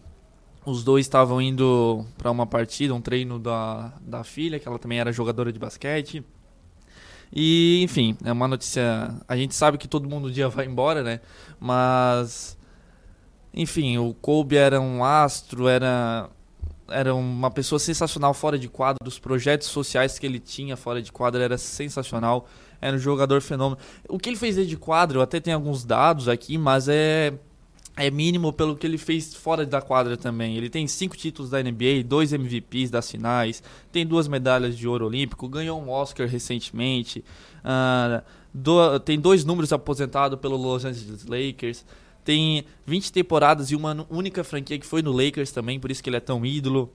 [0.65, 4.99] Os dois estavam indo para uma partida, um treino da, da filha, que ela também
[4.99, 6.23] era jogadora de basquete.
[7.35, 9.13] E, enfim, é uma notícia.
[9.27, 11.19] A gente sabe que todo mundo um dia vai embora, né?
[11.59, 12.57] Mas.
[13.53, 16.27] Enfim, o Kobe era um astro, era,
[16.89, 19.07] era uma pessoa sensacional fora de quadro.
[19.07, 22.47] Os projetos sociais que ele tinha fora de quadro era sensacional.
[22.81, 23.79] Era um jogador fenômeno.
[24.09, 27.33] O que ele fez dentro de quadro, eu até tenho alguns dados aqui, mas é
[27.95, 30.57] é mínimo pelo que ele fez fora da quadra também.
[30.57, 35.05] Ele tem cinco títulos da NBA, dois MVPs das finais, tem duas medalhas de ouro
[35.05, 37.23] olímpico, ganhou um Oscar recentemente,
[37.59, 38.23] uh,
[38.53, 41.85] do, tem dois números aposentados pelo Los Angeles Lakers,
[42.23, 46.09] tem 20 temporadas e uma única franquia que foi no Lakers também, por isso que
[46.09, 46.91] ele é tão ídolo.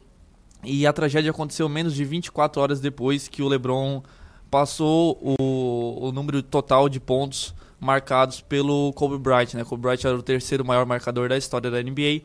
[0.65, 4.03] E a tragédia aconteceu menos de 24 horas depois que o LeBron
[4.51, 9.55] passou o, o número total de pontos marcados pelo Kobe Bryant.
[9.55, 9.65] Né?
[9.65, 12.23] Kobe Bryant era o terceiro maior marcador da história da NBA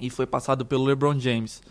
[0.00, 1.62] e foi passado pelo LeBron James.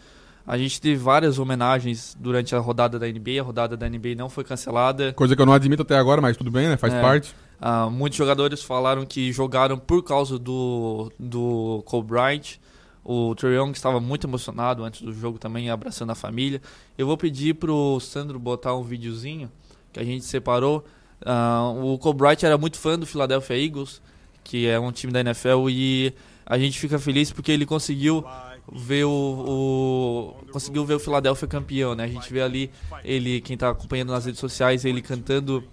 [0.45, 3.39] A gente teve várias homenagens durante a rodada da NBA.
[3.39, 5.13] A rodada da NBA não foi cancelada.
[5.13, 6.75] Coisa que eu não admito até agora, mas tudo bem, né?
[6.75, 7.33] Faz é, parte.
[7.61, 12.57] Uh, muitos jogadores falaram que jogaram por causa do, do Kobe Bryant.
[13.05, 16.61] O Trae Young estava muito emocionado antes do jogo também, abraçando a família.
[16.97, 19.49] Eu vou pedir pro Sandro botar um videozinho
[19.93, 20.83] que a gente separou
[21.25, 24.01] Uh, o Bryant era muito fã do Philadelphia Eagles,
[24.43, 26.13] que é um time da NFL, e
[26.45, 28.25] a gente fica feliz porque ele conseguiu
[28.71, 32.03] ver o, o, conseguiu ver o Philadelphia campeão, né?
[32.03, 32.71] A gente vê ali
[33.03, 35.63] ele, quem está acompanhando nas redes sociais, ele cantando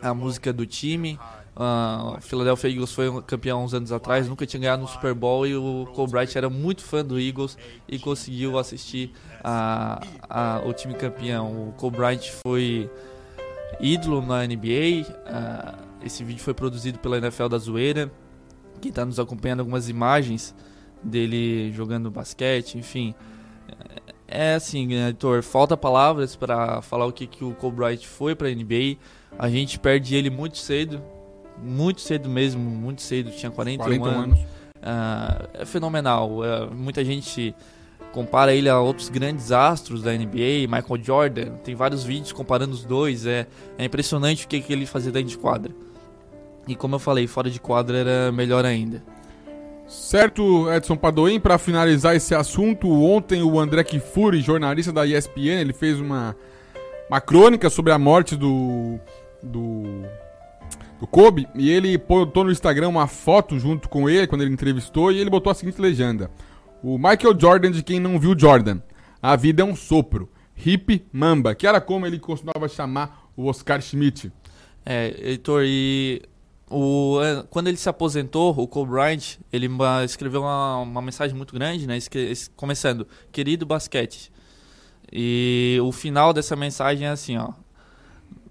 [0.00, 1.18] a música do time.
[1.56, 5.46] Uh, o Philadelphia Eagles foi campeão uns anos atrás, nunca tinha ganhado no Super Bowl
[5.46, 7.56] e o Bryant era muito fã do Eagles
[7.88, 11.72] e conseguiu assistir a, a, o time campeão.
[11.80, 12.90] O Bryant foi
[13.80, 15.06] ídolo na NBA.
[15.26, 18.10] Ah, esse vídeo foi produzido pela NFL da Zoeira.
[18.80, 20.54] Quem está nos acompanhando algumas imagens
[21.02, 23.14] dele jogando basquete, enfim.
[24.26, 28.48] É assim, editor, falta palavras para falar o que, que o Kobe Bryant foi para
[28.48, 28.96] a NBA.
[29.38, 31.02] A gente perde ele muito cedo,
[31.62, 34.38] muito cedo mesmo, muito cedo, tinha 41 40 anos.
[34.38, 34.40] anos.
[34.40, 36.38] Uh, é fenomenal.
[36.38, 37.54] Uh, muita gente
[38.14, 42.84] compara ele a outros grandes astros da NBA, Michael Jordan, tem vários vídeos comparando os
[42.84, 45.74] dois, é, é impressionante o que, que ele fazia dentro de quadra.
[46.68, 49.02] E como eu falei, fora de quadra era melhor ainda.
[49.88, 55.72] Certo, Edson Padoim, para finalizar esse assunto, ontem o André Kifuri, jornalista da ESPN, ele
[55.72, 56.36] fez uma,
[57.10, 58.96] uma crônica sobre a morte do,
[59.42, 59.82] do,
[61.00, 65.10] do Kobe, e ele botou no Instagram uma foto junto com ele, quando ele entrevistou,
[65.10, 66.30] e ele botou a seguinte legenda...
[66.86, 68.78] O Michael Jordan, de quem não viu Jordan.
[69.22, 70.28] A vida é um sopro.
[70.54, 74.30] Hip Mamba, que era como ele costumava chamar o Oscar Schmidt.
[74.84, 76.20] É, Heitor, e
[76.68, 79.66] o, é, quando ele se aposentou, o Kobe Bryant, ele
[80.04, 81.96] escreveu uma, uma mensagem muito grande, né?
[82.54, 84.30] Começando, querido basquete.
[85.10, 87.54] E o final dessa mensagem é assim, ó.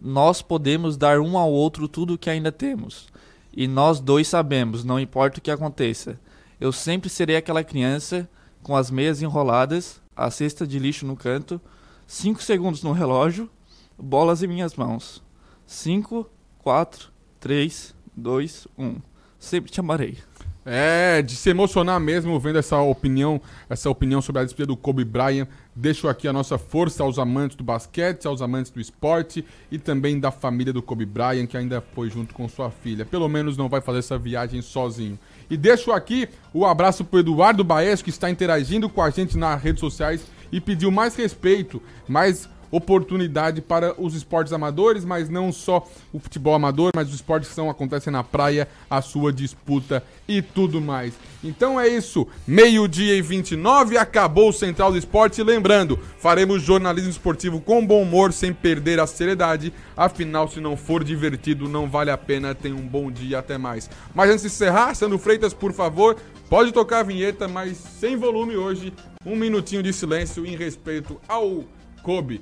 [0.01, 3.09] Nós podemos dar um ao outro tudo o que ainda temos.
[3.55, 6.19] E nós dois sabemos, não importa o que aconteça.
[6.64, 8.26] Eu sempre serei aquela criança
[8.61, 11.59] com as meias enroladas, a cesta de lixo no canto,
[12.07, 13.49] cinco segundos no relógio,
[13.99, 15.22] bolas em minhas mãos.
[15.68, 16.26] Cinco,
[16.59, 18.95] quatro, três, dois, um.
[19.38, 20.18] Sempre te amarei.
[20.66, 25.03] É, de se emocionar mesmo vendo essa opinião, essa opinião sobre a despedida do Kobe
[25.03, 25.49] Bryant.
[25.76, 30.19] Deixo aqui a nossa força aos amantes do basquete, aos amantes do esporte e também
[30.19, 33.05] da família do Kobe Bryant, que ainda foi junto com sua filha.
[33.05, 35.17] Pelo menos não vai fazer essa viagem sozinho.
[35.49, 39.61] E deixo aqui o abraço pro Eduardo Baez, que está interagindo com a gente nas
[39.61, 45.88] redes sociais e pediu mais respeito, mais oportunidade para os esportes amadores, mas não só
[46.11, 50.41] o futebol amador, mas os esportes que são, acontecem na praia, a sua disputa e
[50.41, 51.13] tudo mais.
[51.43, 55.43] Então é isso, meio-dia e 29, acabou o Central do Esporte.
[55.43, 59.71] Lembrando, faremos jornalismo esportivo com bom humor, sem perder a seriedade.
[59.95, 62.55] Afinal, se não for divertido, não vale a pena.
[62.55, 63.88] Tenha um bom dia, até mais.
[64.15, 66.17] Mas antes de encerrar, Sandro Freitas, por favor,
[66.49, 68.91] pode tocar a vinheta, mas sem volume hoje.
[69.24, 71.63] Um minutinho de silêncio em respeito ao
[72.01, 72.41] Kobe.